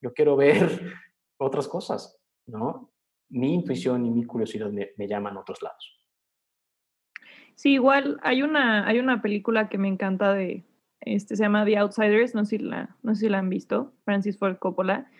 Yo 0.00 0.12
quiero 0.12 0.36
ver 0.36 0.56
otras 1.38 1.68
cosas, 1.68 2.20
¿no? 2.46 2.92
Mi 3.28 3.54
intuición 3.54 4.04
y 4.04 4.10
mi 4.10 4.24
curiosidad 4.24 4.70
me, 4.70 5.08
llaman 5.08 5.36
a 5.36 5.40
otros 5.40 5.62
lados. 5.62 5.98
Sí, 7.54 7.74
igual 7.74 8.18
hay 8.22 8.42
una, 8.42 8.86
hay 8.86 8.98
una 8.98 9.22
película 9.22 9.68
que 9.68 9.78
me 9.78 9.88
encanta 9.88 10.34
de, 10.34 10.64
este 11.00 11.36
se 11.36 11.44
llama 11.44 11.64
The 11.64 11.78
Outsiders, 11.78 12.34
no 12.34 12.44
sé 12.44 12.58
la, 12.58 12.96
no 13.02 13.14
sé 13.14 13.22
si 13.22 13.28
la 13.28 13.38
han 13.38 13.48
visto, 13.48 13.92
Francis 14.04 14.38
Ford 14.38 14.58
Coppola, 14.58 15.10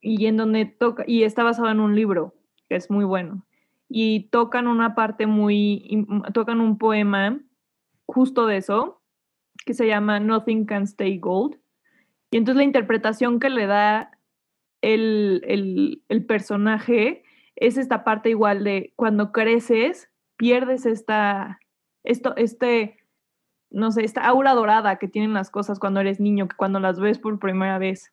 y 0.00 0.26
en 0.26 0.36
donde 0.36 0.64
toca, 0.66 1.04
y 1.06 1.24
está 1.24 1.42
basado 1.42 1.70
en 1.70 1.80
un 1.80 1.94
libro, 1.94 2.34
que 2.68 2.76
es 2.76 2.90
muy 2.90 3.04
bueno. 3.04 3.46
Y 3.88 4.28
tocan 4.30 4.66
una 4.66 4.94
parte 4.94 5.26
muy, 5.26 6.06
tocan 6.32 6.60
un 6.60 6.78
poema 6.78 7.40
justo 8.06 8.46
de 8.46 8.58
eso, 8.58 9.02
que 9.64 9.74
se 9.74 9.86
llama 9.86 10.20
Nothing 10.20 10.64
Can 10.64 10.84
Stay 10.84 11.18
Gold. 11.18 11.58
Y 12.30 12.36
entonces 12.36 12.56
la 12.56 12.64
interpretación 12.64 13.40
que 13.40 13.50
le 13.50 13.66
da 13.66 14.12
el, 14.80 15.42
el, 15.46 16.02
el 16.08 16.24
personaje 16.24 17.24
es 17.56 17.76
esta 17.76 18.04
parte 18.04 18.30
igual 18.30 18.64
de 18.64 18.92
cuando 18.96 19.32
creces, 19.32 20.10
pierdes 20.36 20.86
esta, 20.86 21.60
esto, 22.04 22.34
este, 22.36 22.96
no 23.70 23.92
sé, 23.92 24.04
esta 24.04 24.22
aura 24.26 24.54
dorada 24.54 24.96
que 24.96 25.08
tienen 25.08 25.34
las 25.34 25.50
cosas 25.50 25.78
cuando 25.78 26.00
eres 26.00 26.20
niño, 26.20 26.48
que 26.48 26.56
cuando 26.56 26.80
las 26.80 26.98
ves 26.98 27.18
por 27.18 27.38
primera 27.38 27.78
vez. 27.78 28.12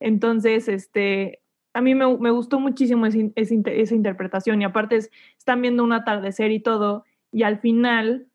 Entonces, 0.00 0.68
este, 0.68 1.40
a 1.74 1.80
mí 1.80 1.94
me, 1.94 2.16
me 2.18 2.30
gustó 2.30 2.60
muchísimo 2.60 3.06
ese, 3.06 3.32
ese, 3.34 3.62
esa 3.66 3.94
interpretación 3.94 4.62
y 4.62 4.64
aparte 4.64 4.96
es, 4.96 5.10
están 5.38 5.62
viendo 5.62 5.84
un 5.84 5.92
atardecer 5.92 6.50
y 6.50 6.60
todo 6.60 7.04
y 7.32 7.42
al 7.42 7.58
final 7.58 8.28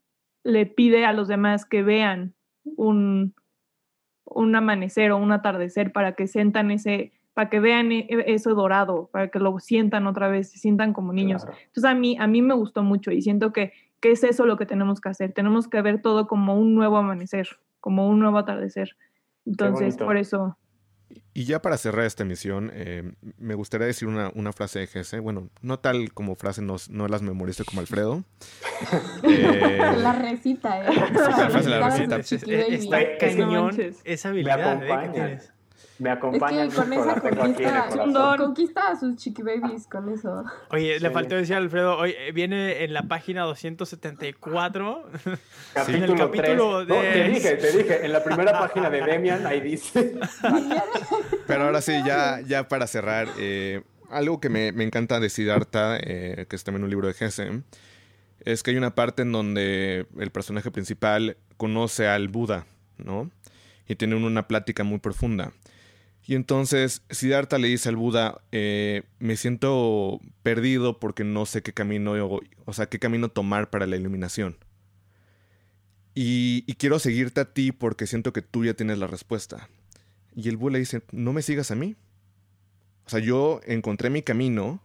le 0.44 0.66
pide 0.66 1.06
a 1.06 1.14
los 1.14 1.28
demás 1.28 1.66
que 1.66 1.84
vean 1.84 2.34
un, 2.64 3.34
un 4.26 4.56
amanecer 4.56 5.12
o 5.12 5.18
un 5.18 5.32
atardecer 5.32 5.92
para 5.92 6.14
que 6.14 6.28
sientan 6.28 6.72
ese, 6.72 7.14
para 7.34 7.50
que 7.50 7.60
vean 7.60 7.92
e, 7.92 8.08
e, 8.10 8.34
eso 8.34 8.54
dorado, 8.54 9.10
para 9.12 9.30
que 9.30 9.40
lo 9.40 9.60
sientan 9.60 10.08
otra 10.08 10.28
vez, 10.28 10.52
se 10.52 10.58
sientan 10.58 10.94
como 10.94 11.14
niños. 11.14 11.44
Claro. 11.44 11.58
Entonces 11.66 11.86
a 11.86 11.96
mí, 11.96 12.18
a 12.20 12.28
mí 12.28 12.42
me 12.42 12.54
gustó 12.54 12.84
mucho 12.84 13.12
y 13.12 13.22
siento 13.22 13.52
que, 13.54 13.74
que 14.00 14.12
es 14.12 14.24
eso 14.24 14.46
lo 14.46 14.58
que 14.58 14.66
tenemos 14.66 15.02
que 15.02 15.10
hacer. 15.10 15.34
Tenemos 15.34 15.68
que 15.68 15.82
ver 15.82 16.02
todo 16.02 16.28
como 16.28 16.58
un 16.58 16.76
nuevo 16.76 16.98
amanecer, 16.98 17.48
como 17.80 18.08
un 18.08 18.20
nuevo 18.20 18.38
atardecer. 18.38 18.96
Entonces, 19.46 19.98
por 19.98 20.18
eso, 20.18 20.58
Y 21.34 21.46
ya 21.46 21.62
para 21.62 21.78
cerrar 21.78 22.06
esta 22.06 22.24
emisión, 22.24 22.72
eh, 22.74 23.14
me 23.38 23.56
gustaría 23.56 23.88
decir 23.88 24.08
una, 24.08 24.32
una 24.36 24.52
frase 24.52 24.80
de 24.80 24.88
Gese. 24.88 25.20
Bueno, 25.20 25.50
no 25.62 25.80
tal 25.80 26.14
como 26.14 26.36
frase, 26.36 26.62
no, 26.62 26.76
no 26.90 27.08
las 27.08 27.22
memorizo 27.22 27.64
como 27.66 27.82
Alfredo. 27.82 28.24
Eh, 29.24 29.78
La 29.78 30.14
recita, 30.14 30.84
¿eh? 30.84 30.96
la 31.14 31.50
frase 31.50 31.70
la 31.70 31.90
recita. 31.90 32.18
Está 32.18 33.18
cañón 33.20 33.72
esa 34.04 34.30
habilidad 34.30 34.60
¿eh? 34.60 34.64
que 34.64 34.92
acompaña. 34.92 35.14
tienes. 35.14 35.52
Me 36.02 36.10
Es 36.10 36.18
acompaña 36.18 36.68
que 36.68 36.74
con 36.76 36.94
esa 36.94 37.22
conquista, 37.22 37.88
conquista 38.38 38.88
a 38.90 39.00
sus 39.00 39.16
chiqui 39.18 39.44
babies 39.44 39.86
con 39.86 40.10
eso. 40.10 40.44
Oye, 40.72 41.00
le 41.00 41.12
faltó 41.12 41.36
decir 41.36 41.54
a 41.54 41.60
Alfredo, 41.60 41.96
hoy 41.96 42.16
eh, 42.18 42.32
viene 42.32 42.84
en 42.84 42.92
la 42.94 43.04
página 43.04 43.44
274. 43.44 45.04
Capítulo, 45.76 45.98
En 45.98 46.04
el 46.12 46.18
capítulo 46.18 46.86
3. 46.88 46.88
No, 46.88 46.88
te 46.88 46.94
de- 47.20 47.30
dije, 47.30 47.56
te 47.56 47.78
dije, 47.78 48.04
en 48.06 48.12
la 48.14 48.24
primera 48.24 48.52
página 48.58 48.90
de 48.90 49.02
Demian, 49.04 49.46
ahí 49.46 49.62
dice. 49.62 50.16
Pero 51.48 51.66
ahora 51.66 51.82
sí, 51.82 51.94
ya, 52.04 52.42
ya 52.48 52.68
para 52.68 52.88
cerrar, 52.88 53.28
eh, 53.38 53.84
algo 54.10 54.40
que 54.40 54.50
me, 54.50 54.72
me 54.72 54.84
encanta 54.84 55.20
de 55.20 55.30
Siddhartha, 55.30 55.98
eh, 56.02 56.48
que 56.50 56.56
es 56.56 56.64
también 56.64 56.84
un 56.84 56.90
libro 56.90 57.08
de 57.08 57.14
Gese, 57.14 57.62
es 58.44 58.64
que 58.64 58.72
hay 58.72 58.78
una 58.78 58.96
parte 58.96 59.22
en 59.22 59.32
donde 59.32 60.08
el 60.18 60.32
personaje 60.32 60.72
principal 60.72 61.38
conoce 61.58 62.08
al 62.08 62.28
Buda, 62.28 62.66
¿no? 62.98 63.30
Y 63.88 63.96
tienen 63.96 64.24
una 64.24 64.48
plática 64.48 64.84
muy 64.84 64.98
profunda. 65.00 65.52
Y 66.26 66.36
entonces 66.36 67.02
Siddhartha 67.10 67.58
le 67.58 67.68
dice 67.68 67.90
al 67.90 67.96
Buda, 67.96 68.42
eh, 68.52 69.04
me 69.20 69.36
siento 69.36 70.20
perdido 70.44 71.00
porque 71.00 71.24
no 71.24 71.46
sé 71.46 71.62
qué 71.64 71.74
camino, 71.74 72.14
o 72.66 72.74
sea, 72.74 72.88
qué 72.88 73.00
camino 73.00 73.30
tomar 73.30 73.70
para 73.70 73.88
la 73.88 73.98
iluminación. 73.98 74.58
Y, 76.14 76.64
y 76.68 76.74
quiero 76.76 77.00
seguirte 77.00 77.42
a 77.42 77.54
ti 77.54 77.72
porque 77.72 78.06
siento 78.06 78.34
que 78.34 78.42
tú 78.42 78.66
ya 78.66 78.74
tienes 78.74 78.98
la 78.98 79.08
respuesta. 79.08 79.70
Y 80.36 80.50
el 80.50 80.58
Buda 80.58 80.74
le 80.74 80.80
dice, 80.80 81.02
no 81.12 81.34
me 81.34 81.42
sigas 81.42 81.72
a 81.72 81.76
mí. 81.76 81.96
O 83.06 83.10
sea, 83.10 83.20
yo 83.20 83.60
encontré 83.66 84.10
mi 84.10 84.22
camino 84.22 84.82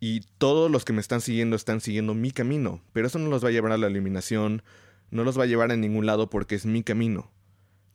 y 0.00 0.20
todos 0.38 0.70
los 0.70 0.84
que 0.84 0.94
me 0.94 1.00
están 1.00 1.20
siguiendo 1.20 1.54
están 1.54 1.80
siguiendo 1.80 2.14
mi 2.14 2.30
camino. 2.30 2.80
Pero 2.92 3.06
eso 3.06 3.18
no 3.18 3.28
los 3.28 3.44
va 3.44 3.48
a 3.48 3.52
llevar 3.52 3.72
a 3.72 3.78
la 3.78 3.90
iluminación, 3.90 4.62
no 5.10 5.24
los 5.24 5.38
va 5.38 5.44
a 5.44 5.46
llevar 5.46 5.70
a 5.70 5.76
ningún 5.76 6.06
lado 6.06 6.30
porque 6.30 6.54
es 6.54 6.64
mi 6.64 6.82
camino. 6.82 7.30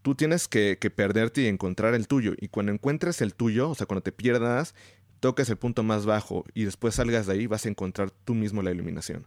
Tú 0.06 0.14
tienes 0.14 0.48
que, 0.48 0.78
que 0.80 0.92
perderte 0.92 1.42
y 1.42 1.48
encontrar 1.48 1.96
el 1.96 2.08
tuyo. 2.08 2.34
Y 2.38 2.50
cuando 2.50 2.72
encuentres 2.72 3.22
el 3.22 3.34
tuyo, 3.34 3.72
o 3.72 3.74
sea, 3.74 3.88
cuando 3.88 4.04
te 4.04 4.12
pierdas, 4.12 4.76
toques 5.20 5.50
el 5.50 5.58
punto 5.58 5.82
más 5.82 6.06
bajo 6.06 6.46
y 6.54 6.66
después 6.66 6.94
salgas 6.94 7.26
de 7.26 7.34
ahí, 7.34 7.48
vas 7.48 7.66
a 7.66 7.70
encontrar 7.70 8.12
tú 8.12 8.36
mismo 8.36 8.62
la 8.62 8.70
iluminación. 8.70 9.26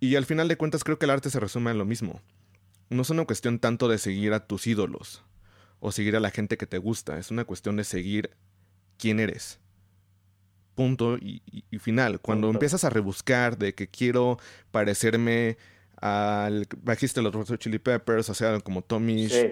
Y 0.00 0.16
al 0.16 0.24
final 0.24 0.48
de 0.48 0.56
cuentas 0.56 0.84
creo 0.84 0.98
que 0.98 1.04
el 1.04 1.10
arte 1.10 1.28
se 1.28 1.38
resume 1.38 1.70
en 1.70 1.76
lo 1.76 1.84
mismo. 1.84 2.22
No 2.88 3.02
es 3.02 3.10
una 3.10 3.26
cuestión 3.26 3.58
tanto 3.58 3.86
de 3.86 3.98
seguir 3.98 4.32
a 4.32 4.46
tus 4.46 4.66
ídolos 4.66 5.22
o 5.80 5.92
seguir 5.92 6.16
a 6.16 6.20
la 6.20 6.30
gente 6.30 6.56
que 6.56 6.66
te 6.66 6.78
gusta, 6.78 7.18
es 7.18 7.30
una 7.30 7.44
cuestión 7.44 7.76
de 7.76 7.84
seguir 7.84 8.30
quién 8.96 9.20
eres. 9.20 9.60
Punto 10.74 11.18
y, 11.18 11.42
final. 11.78 12.22
Cuando 12.22 12.46
Punto. 12.46 12.56
empiezas 12.56 12.84
a 12.84 12.88
rebuscar 12.88 13.58
de 13.58 13.74
que 13.74 13.88
quiero 13.88 14.38
parecerme 14.70 15.58
al 16.00 16.66
bajista 16.78 17.20
de 17.20 17.30
los 17.30 17.50
Red 17.50 17.58
Chili 17.58 17.78
Peppers, 17.78 18.30
o 18.30 18.34
sea, 18.34 18.58
como 18.60 18.80
Tommy, 18.80 19.28
Sí. 19.28 19.46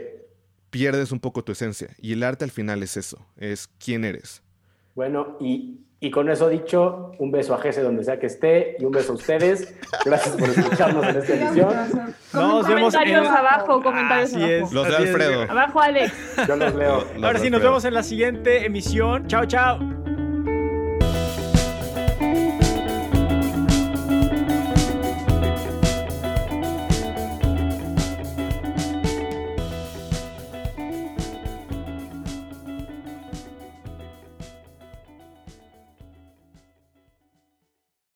Pierdes 0.72 1.12
un 1.12 1.20
poco 1.20 1.44
tu 1.44 1.52
esencia. 1.52 1.90
Y 2.00 2.14
el 2.14 2.24
arte 2.24 2.44
al 2.44 2.50
final 2.50 2.82
es 2.82 2.96
eso, 2.96 3.24
es 3.37 3.68
quién 3.78 4.04
eres. 4.04 4.42
Bueno, 4.96 5.37
y, 5.40 5.78
y 6.00 6.11
con 6.11 6.28
eso 6.30 6.48
dicho, 6.48 7.12
un 7.18 7.30
beso 7.30 7.54
a 7.54 7.58
Jesse 7.61 7.82
donde 7.82 8.02
sea 8.04 8.18
que 8.18 8.26
esté 8.26 8.76
y 8.80 8.85
un 8.85 8.90
beso 8.90 9.12
a 9.12 9.14
ustedes. 9.14 9.74
Gracias 10.04 10.35
por 10.37 10.48
escucharnos 10.48 11.06
en 11.06 11.16
esta 11.16 11.35
edición. 11.35 11.68
Nos 12.32 12.66
vemos 12.66 12.94
comentarios 12.94 13.26
en- 13.26 13.32
abajo, 13.32 13.82
comentarios 13.82 14.30
Así 14.35 14.42
abajo. 14.42 14.66
es. 14.66 14.72
Los 14.72 14.88
de. 14.88 14.96
Alfredo. 14.96 15.42
Abajo, 15.42 15.80
Alex. 15.80 16.12
Yo 16.48 16.56
los 16.56 16.74
leo. 16.74 16.96
Los 17.14 17.24
Ahora 17.24 17.38
sí, 17.38 17.50
nos 17.50 17.58
Alfredo. 17.58 17.61
vemos 17.61 17.85
en 17.85 17.94
la 17.94 18.02
siguiente 18.02 18.66
emisión. 18.66 19.26
Chao, 19.28 19.44
chao. 19.46 20.01